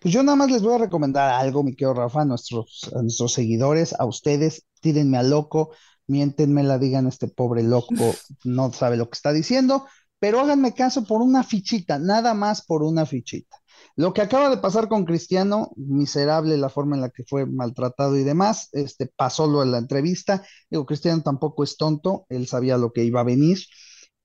Pues 0.01 0.15
yo 0.15 0.23
nada 0.23 0.37
más 0.37 0.51
les 0.51 0.63
voy 0.63 0.73
a 0.73 0.79
recomendar 0.79 1.35
algo, 1.35 1.63
mi 1.63 1.73
querido 1.73 1.93
Rafa, 1.93 2.23
a 2.23 2.25
nuestros, 2.25 2.91
a 2.97 3.03
nuestros 3.03 3.35
seguidores, 3.35 3.95
a 3.99 4.07
ustedes, 4.07 4.65
tírenme 4.81 5.19
a 5.19 5.23
loco, 5.23 5.73
miéntenme 6.07 6.63
la 6.63 6.79
digan, 6.79 7.07
este 7.07 7.29
pobre 7.29 7.63
loco 7.63 8.15
no 8.45 8.73
sabe 8.73 8.97
lo 8.97 9.11
que 9.11 9.17
está 9.17 9.35
diciendo, 9.35 9.85
pero 10.19 10.41
háganme 10.41 10.73
caso 10.73 11.05
por 11.05 11.21
una 11.21 11.45
fichita, 11.45 11.99
nada 11.99 12.33
más 12.33 12.65
por 12.65 12.83
una 12.83 13.05
fichita. 13.05 13.62
Lo 13.97 14.13
que 14.13 14.23
acaba 14.23 14.49
de 14.51 14.57
pasar 14.59 14.89
con 14.89 15.05
Cristiano, 15.05 15.71
miserable 15.77 16.57
la 16.57 16.69
forma 16.69 16.97
en 16.97 17.03
la 17.03 17.11
que 17.11 17.25
fue 17.25 17.47
maltratado 17.47 18.17
y 18.17 18.25
demás, 18.25 18.69
este, 18.73 19.07
pasó 19.07 19.47
lo 19.47 19.63
en 19.63 19.73
la 19.73 19.79
entrevista. 19.79 20.45
Digo, 20.71 20.87
Cristiano 20.87 21.23
tampoco 21.23 21.65
es 21.65 21.77
tonto, 21.77 22.27
él 22.29 22.47
sabía 22.47 22.79
lo 22.79 22.93
que 22.93 23.05
iba 23.05 23.21
a 23.21 23.25
venir. 23.25 23.59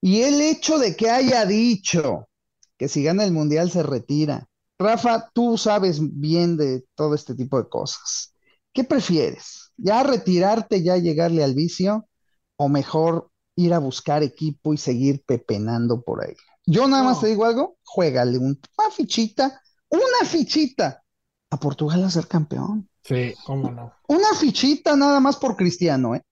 Y 0.00 0.22
el 0.22 0.40
hecho 0.40 0.78
de 0.78 0.96
que 0.96 1.10
haya 1.10 1.44
dicho 1.44 2.28
que 2.78 2.88
si 2.88 3.02
gana 3.02 3.24
el 3.24 3.32
Mundial 3.32 3.70
se 3.70 3.82
retira. 3.82 4.46
Rafa, 4.78 5.30
tú 5.34 5.58
sabes 5.58 5.98
bien 6.00 6.56
de 6.56 6.84
todo 6.94 7.14
este 7.14 7.34
tipo 7.34 7.60
de 7.60 7.68
cosas. 7.68 8.34
¿Qué 8.72 8.84
prefieres? 8.84 9.72
¿Ya 9.76 10.02
retirarte, 10.04 10.82
ya 10.82 10.96
llegarle 10.96 11.42
al 11.42 11.54
vicio? 11.54 12.08
¿O 12.56 12.68
mejor 12.68 13.30
ir 13.56 13.74
a 13.74 13.80
buscar 13.80 14.22
equipo 14.22 14.72
y 14.72 14.76
seguir 14.76 15.24
pepenando 15.26 16.02
por 16.02 16.24
ahí? 16.24 16.34
Yo 16.70 16.86
nada 16.86 17.02
más 17.02 17.20
te 17.20 17.28
digo 17.28 17.46
algo, 17.46 17.78
juégale 17.82 18.36
una 18.36 18.58
fichita, 18.94 19.62
una 19.88 20.28
fichita 20.28 21.02
a 21.50 21.58
Portugal 21.58 22.04
a 22.04 22.10
ser 22.10 22.26
campeón. 22.26 22.86
Sí, 23.02 23.32
cómo 23.46 23.70
no. 23.70 23.94
Una 24.08 24.34
fichita 24.38 24.94
nada 24.94 25.18
más 25.18 25.38
por 25.38 25.56
Cristiano, 25.56 26.14
¿eh? 26.14 26.22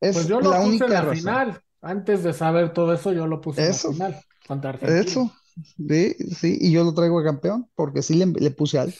Es 0.00 0.14
pues 0.14 0.28
yo 0.28 0.40
lo 0.40 0.50
la 0.50 0.58
puse 0.58 0.68
única 0.68 0.86
en 0.86 0.92
la 0.92 1.14
final. 1.14 1.62
Antes 1.80 2.22
de 2.22 2.32
saber 2.32 2.72
todo 2.72 2.92
eso, 2.92 3.12
yo 3.12 3.26
lo 3.26 3.40
puse 3.40 3.60
en 3.60 3.68
la 3.70 3.74
final 3.74 4.20
contra 4.46 4.70
Eso, 4.70 5.32
sí, 5.76 6.14
sí, 6.14 6.58
y 6.60 6.70
yo 6.70 6.84
lo 6.84 6.94
traigo 6.94 7.18
a 7.18 7.24
campeón, 7.24 7.68
porque 7.74 8.02
sí 8.02 8.14
le, 8.14 8.26
le 8.26 8.52
puse 8.52 8.78
algo. 8.78 8.96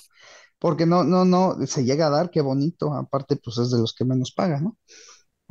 Porque 0.59 0.85
no, 0.85 1.05
no, 1.05 1.25
no, 1.25 1.57
se 1.65 1.85
llega 1.85 2.09
a 2.09 2.11
dar, 2.11 2.31
qué 2.31 2.41
bonito. 2.41 2.93
Aparte, 2.93 3.37
pues 3.37 3.59
es 3.59 3.71
de 3.71 3.79
los 3.79 3.95
que 3.95 4.05
menos 4.05 4.33
pagan, 4.33 4.65
¿no? 4.65 4.77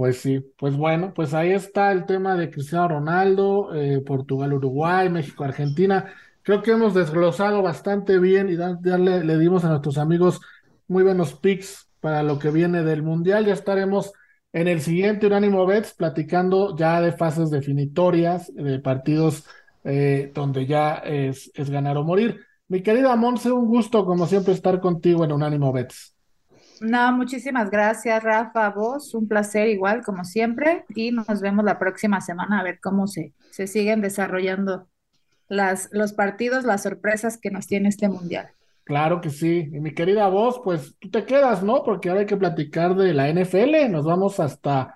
Pues 0.01 0.17
sí, 0.19 0.39
pues 0.57 0.75
bueno, 0.75 1.13
pues 1.13 1.35
ahí 1.35 1.51
está 1.51 1.91
el 1.91 2.07
tema 2.07 2.35
de 2.35 2.49
Cristiano 2.49 2.87
Ronaldo, 2.87 3.71
eh, 3.75 4.01
Portugal, 4.03 4.51
Uruguay, 4.51 5.09
México, 5.09 5.43
Argentina. 5.43 6.11
Creo 6.41 6.63
que 6.63 6.71
hemos 6.71 6.95
desglosado 6.95 7.61
bastante 7.61 8.17
bien 8.17 8.49
y 8.49 8.57
ya 8.57 8.97
le, 8.97 9.37
dimos 9.37 9.63
a 9.63 9.69
nuestros 9.69 9.99
amigos 9.99 10.41
muy 10.87 11.03
buenos 11.03 11.35
picks 11.35 11.87
para 11.99 12.23
lo 12.23 12.39
que 12.39 12.49
viene 12.49 12.81
del 12.81 13.03
Mundial. 13.03 13.45
Ya 13.45 13.53
estaremos 13.53 14.11
en 14.51 14.67
el 14.67 14.81
siguiente 14.81 15.27
Unánimo 15.27 15.67
Bets 15.67 15.93
platicando 15.93 16.75
ya 16.75 16.99
de 16.99 17.11
fases 17.11 17.51
definitorias, 17.51 18.51
de 18.55 18.79
partidos 18.79 19.45
eh, 19.83 20.31
donde 20.33 20.65
ya 20.65 20.95
es, 20.95 21.51
ganar 21.55 21.97
o 21.97 22.03
morir. 22.03 22.41
Mi 22.69 22.81
querida 22.81 23.15
Monse, 23.15 23.51
un 23.51 23.67
gusto 23.67 24.03
como 24.03 24.25
siempre 24.25 24.53
estar 24.53 24.79
contigo 24.79 25.23
en 25.23 25.31
Unánimo 25.31 25.71
Bets. 25.71 26.15
No, 26.81 27.11
muchísimas 27.13 27.69
gracias, 27.69 28.23
Rafa. 28.23 28.71
Vos, 28.71 29.13
un 29.13 29.27
placer 29.27 29.69
igual, 29.69 30.03
como 30.03 30.25
siempre. 30.25 30.83
Y 30.95 31.11
nos 31.11 31.39
vemos 31.39 31.63
la 31.63 31.77
próxima 31.77 32.21
semana 32.21 32.59
a 32.59 32.63
ver 32.63 32.79
cómo 32.81 33.05
se, 33.05 33.33
se 33.51 33.67
siguen 33.67 34.01
desarrollando 34.01 34.87
las, 35.47 35.89
los 35.91 36.13
partidos, 36.13 36.63
las 36.63 36.81
sorpresas 36.81 37.37
que 37.37 37.51
nos 37.51 37.67
tiene 37.67 37.89
este 37.89 38.09
mundial. 38.09 38.49
Claro 38.83 39.21
que 39.21 39.29
sí. 39.29 39.69
Y 39.71 39.79
mi 39.79 39.93
querida 39.93 40.27
voz, 40.27 40.59
pues 40.63 40.95
tú 40.97 41.11
te 41.11 41.23
quedas, 41.23 41.61
¿no? 41.61 41.83
Porque 41.83 42.09
ahora 42.09 42.21
hay 42.21 42.25
que 42.27 42.35
platicar 42.35 42.95
de 42.95 43.13
la 43.13 43.29
NFL. 43.31 43.91
Nos 43.91 44.03
vamos 44.03 44.39
hasta, 44.39 44.95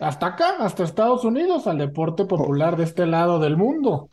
hasta 0.00 0.26
acá, 0.26 0.56
hasta 0.58 0.84
Estados 0.84 1.24
Unidos, 1.24 1.66
al 1.66 1.78
deporte 1.78 2.26
popular 2.26 2.76
de 2.76 2.84
este 2.84 3.06
lado 3.06 3.38
del 3.38 3.56
mundo. 3.56 4.10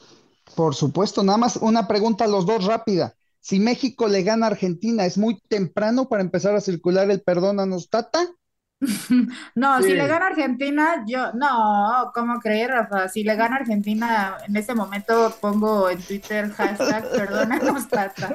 Por 0.55 0.73
supuesto, 0.73 1.21
nada 1.21 1.37
más 1.37 1.57
una 1.57 1.85
pregunta 1.85 2.23
a 2.23 2.29
los 2.29 2.45
dos 2.45 2.65
rápida. 2.65 3.13
Si 3.41 3.59
México 3.59 4.07
le 4.07 4.23
gana 4.23 4.47
a 4.47 4.49
Argentina, 4.49 5.05
¿es 5.05 5.17
muy 5.17 5.39
temprano 5.47 6.09
para 6.09 6.21
empezar 6.21 6.55
a 6.55 6.61
circular 6.61 7.09
el 7.09 7.21
perdónanos, 7.21 7.89
Tata? 7.89 8.27
no, 9.55 9.81
si 9.81 9.93
le 9.93 10.07
gana 10.07 10.27
Argentina, 10.27 11.03
yo, 11.05 11.33
no, 11.33 12.11
¿cómo 12.13 12.39
creer, 12.39 12.71
Rafa? 12.71 13.09
Si 13.09 13.23
le 13.23 13.35
gana 13.35 13.57
Argentina, 13.57 14.37
en 14.47 14.55
ese 14.55 14.73
momento 14.73 15.35
pongo 15.41 15.89
en 15.89 16.01
Twitter 16.01 16.49
hashtag 16.51 17.09
perdónanos, 17.11 17.87
Tata. 17.89 18.33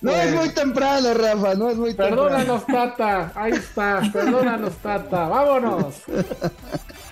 no 0.00 0.12
es 0.12 0.34
muy 0.34 0.48
temprano, 0.50 1.12
Rafa, 1.12 1.54
no 1.54 1.68
es 1.68 1.76
muy 1.76 1.90
temprano. 1.90 2.22
Perdónanos, 2.22 2.66
Tata, 2.66 3.32
ahí 3.34 3.52
está, 3.52 4.00
perdónanos, 4.12 4.76
Tata, 4.78 5.28
vámonos. 5.28 6.02